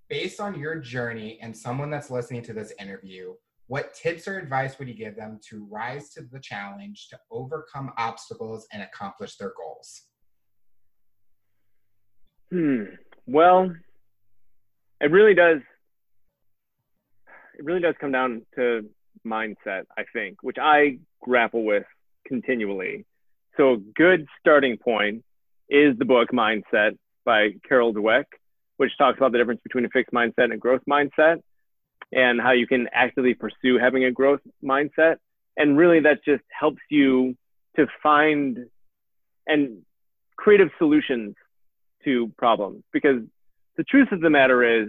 [0.08, 3.34] based on your journey and someone that's listening to this interview,
[3.66, 7.92] what tips or advice would you give them to rise to the challenge to overcome
[7.96, 10.02] obstacles and accomplish their goals?
[12.50, 12.84] Hmm.
[13.26, 13.74] Well,
[15.00, 15.60] it really does.
[17.58, 18.88] It really does come down to
[19.26, 21.84] mindset, I think, which I grapple with
[22.26, 23.06] continually.
[23.56, 25.24] So, a good starting point
[25.70, 28.24] is the book Mindset by Carol Dweck,
[28.76, 31.40] which talks about the difference between a fixed mindset and a growth mindset
[32.14, 35.16] and how you can actively pursue having a growth mindset.
[35.56, 37.36] And really, that just helps you
[37.76, 38.66] to find
[39.46, 39.82] and
[40.36, 41.34] creative solutions
[42.04, 42.82] to problems.
[42.92, 43.22] Because
[43.76, 44.88] the truth of the matter is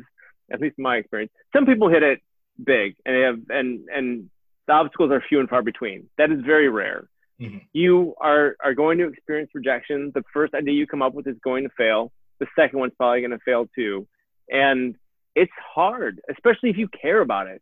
[0.51, 2.19] at least in my experience some people hit it
[2.63, 4.29] big and they have and and
[4.67, 6.09] the obstacles are few and far between.
[6.17, 7.07] That is very rare.
[7.41, 7.61] Mhm.
[7.73, 10.11] you are are going to experience rejection.
[10.13, 12.11] The first idea you come up with is going to fail.
[12.39, 14.07] The second one's probably going to fail too.
[14.49, 14.95] And
[15.35, 17.61] it's hard especially if you care about it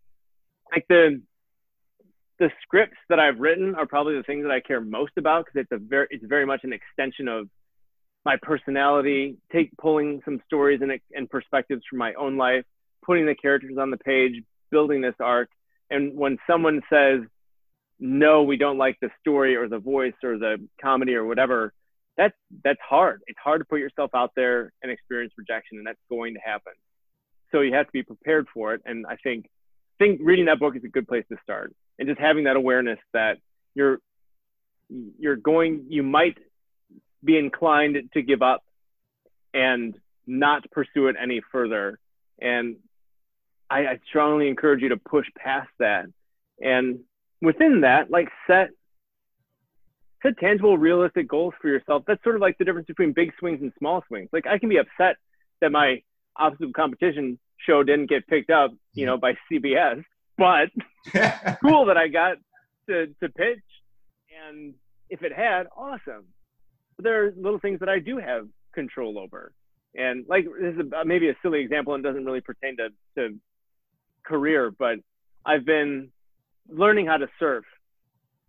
[0.71, 1.21] like the
[2.39, 5.61] the scripts that i've written are probably the things that i care most about because
[5.61, 7.47] it's a very it's very much an extension of
[8.25, 12.63] my personality, take pulling some stories and, and perspectives from my own life,
[13.05, 14.41] putting the characters on the page,
[14.71, 15.49] building this arc.
[15.89, 17.21] And when someone says,
[17.99, 21.73] no, we don't like the story or the voice or the comedy or whatever,
[22.15, 23.21] that's that's hard.
[23.27, 26.73] It's hard to put yourself out there and experience rejection, and that's going to happen.
[27.53, 28.81] So you have to be prepared for it.
[28.85, 29.49] And I think
[29.99, 32.99] think reading that book is a good place to start, and just having that awareness
[33.13, 33.37] that
[33.75, 33.99] you're
[35.19, 36.37] you're going you might
[37.23, 38.63] be inclined to give up
[39.53, 41.99] and not pursue it any further.
[42.41, 42.77] And
[43.69, 46.05] I, I strongly encourage you to push past that.
[46.61, 46.99] And
[47.41, 48.69] within that, like set
[50.23, 52.03] set tangible, realistic goals for yourself.
[52.07, 54.29] That's sort of like the difference between big swings and small swings.
[54.33, 55.17] Like I can be upset
[55.61, 56.01] that my
[56.35, 60.03] obstacle competition show didn't get picked up, you know, by CBS,
[60.37, 60.69] but
[61.61, 62.37] cool that I got
[62.87, 63.63] to, to pitch.
[64.47, 64.73] And
[65.09, 66.25] if it had, awesome.
[66.95, 69.53] But there are little things that I do have control over.
[69.95, 73.35] And like this is a, maybe a silly example and doesn't really pertain to, to
[74.25, 74.97] career, but
[75.45, 76.09] I've been
[76.67, 77.65] learning how to surf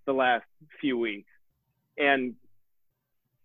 [0.06, 0.44] the last
[0.80, 1.28] few weeks
[1.98, 2.34] and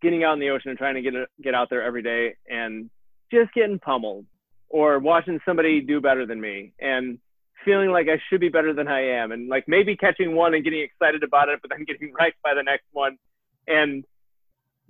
[0.01, 2.89] getting out in the ocean and trying to get get out there every day and
[3.31, 4.25] just getting pummeled
[4.69, 7.19] or watching somebody do better than me and
[7.65, 10.63] feeling like I should be better than I am and like maybe catching one and
[10.63, 13.17] getting excited about it but then getting right by the next one.
[13.67, 14.05] And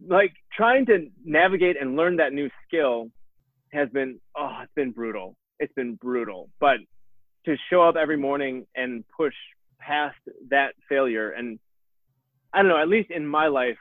[0.08, 3.10] like trying to navigate and learn that new skill
[3.72, 5.36] has been oh it's been brutal.
[5.60, 6.50] It's been brutal.
[6.60, 6.78] But
[7.46, 9.34] to show up every morning and push
[9.80, 10.18] past
[10.50, 11.58] that failure and
[12.54, 13.78] i don't know at least in my life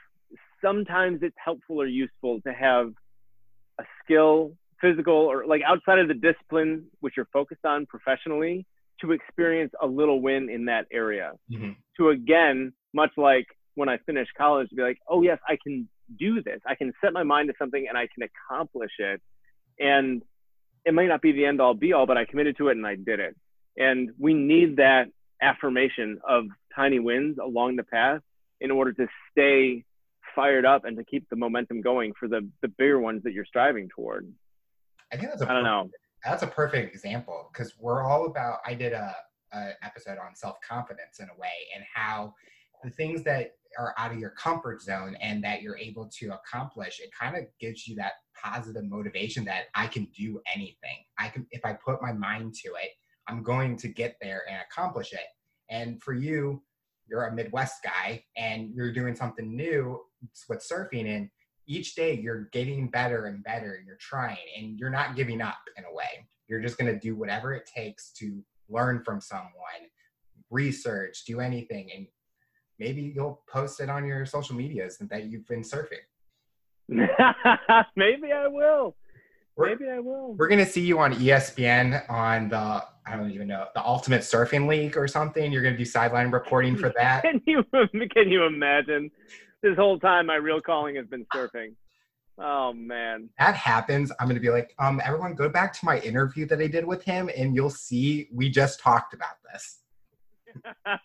[0.61, 2.93] sometimes it's helpful or useful to have
[3.79, 8.65] a skill physical or like outside of the discipline which you're focused on professionally
[9.01, 11.31] to experience a little win in that area.
[11.51, 11.71] Mm-hmm.
[11.97, 15.87] to again much like when i finished college to be like oh yes i can
[16.17, 16.59] do this.
[16.65, 19.21] I can set my mind to something and i can accomplish it.
[19.79, 20.21] And
[20.85, 22.85] it might not be the end all be all but i committed to it and
[22.85, 23.35] i did it.
[23.77, 25.07] And we need that
[25.41, 26.45] affirmation of
[26.75, 28.21] tiny wins along the path
[28.59, 29.85] in order to stay
[30.35, 33.45] fired up and to keep the momentum going for the the bigger ones that you're
[33.45, 34.31] striving toward.
[35.11, 35.89] I think that's a I don't know.
[36.25, 38.59] That's a perfect example because we're all about.
[38.65, 39.15] I did a,
[39.53, 42.33] a episode on self confidence in a way and how
[42.83, 46.99] the things that are out of your comfort zone and that you're able to accomplish,
[46.99, 51.03] it kind of gives you that positive motivation that I can do anything.
[51.17, 52.91] I can if I put my mind to it,
[53.27, 55.27] I'm going to get there and accomplish it.
[55.69, 56.63] And for you,
[57.09, 60.01] you're a Midwest guy and you're doing something new
[60.47, 61.29] with surfing and
[61.67, 65.83] each day you're getting better and better you're trying and you're not giving up in
[65.85, 66.27] a way.
[66.47, 69.51] You're just going to do whatever it takes to learn from someone
[70.51, 72.07] research do anything and
[72.79, 75.97] maybe you'll post it on your social medias that you've been surfing.
[77.95, 78.95] Maybe i will
[79.59, 83.31] we're, maybe i will we're going to see you on espn on the i don't
[83.31, 86.89] even know the ultimate surfing league or something you're going to do sideline reporting for
[86.97, 87.63] that can you
[88.13, 89.11] can you imagine
[89.61, 91.75] this whole time my real calling has been surfing.
[92.37, 93.29] Oh man.
[93.37, 94.11] That happens.
[94.19, 97.03] I'm gonna be like, um, everyone go back to my interview that I did with
[97.03, 99.79] him and you'll see we just talked about this.
[100.87, 101.03] Anything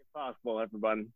[0.00, 1.08] is possible, everyone.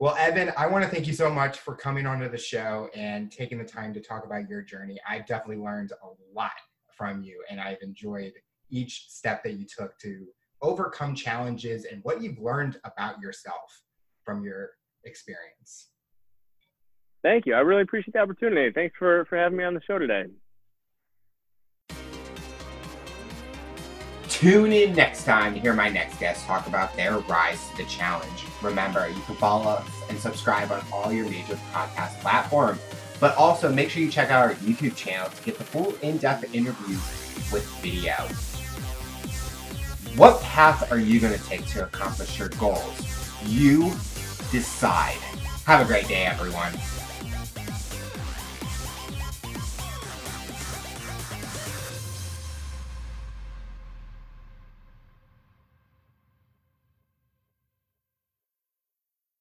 [0.00, 3.32] Well, Evan, I want to thank you so much for coming onto the show and
[3.32, 4.96] taking the time to talk about your journey.
[5.08, 6.52] I've definitely learned a lot
[6.96, 8.32] from you, and I've enjoyed
[8.70, 10.26] each step that you took to
[10.62, 13.82] overcome challenges and what you've learned about yourself
[14.22, 14.70] from your
[15.04, 15.88] experience.
[17.24, 17.54] Thank you.
[17.54, 18.70] I really appreciate the opportunity.
[18.72, 20.26] Thanks for, for having me on the show today.
[24.38, 27.84] Tune in next time to hear my next guest talk about their rise to the
[27.86, 28.44] challenge.
[28.62, 32.80] Remember, you can follow us and subscribe on all your major podcast platforms,
[33.18, 36.54] but also make sure you check out our YouTube channel to get the full in-depth
[36.54, 37.00] interviews
[37.52, 38.14] with video.
[40.16, 43.42] What path are you going to take to accomplish your goals?
[43.44, 43.90] You
[44.52, 45.18] decide.
[45.66, 46.74] Have a great day, everyone.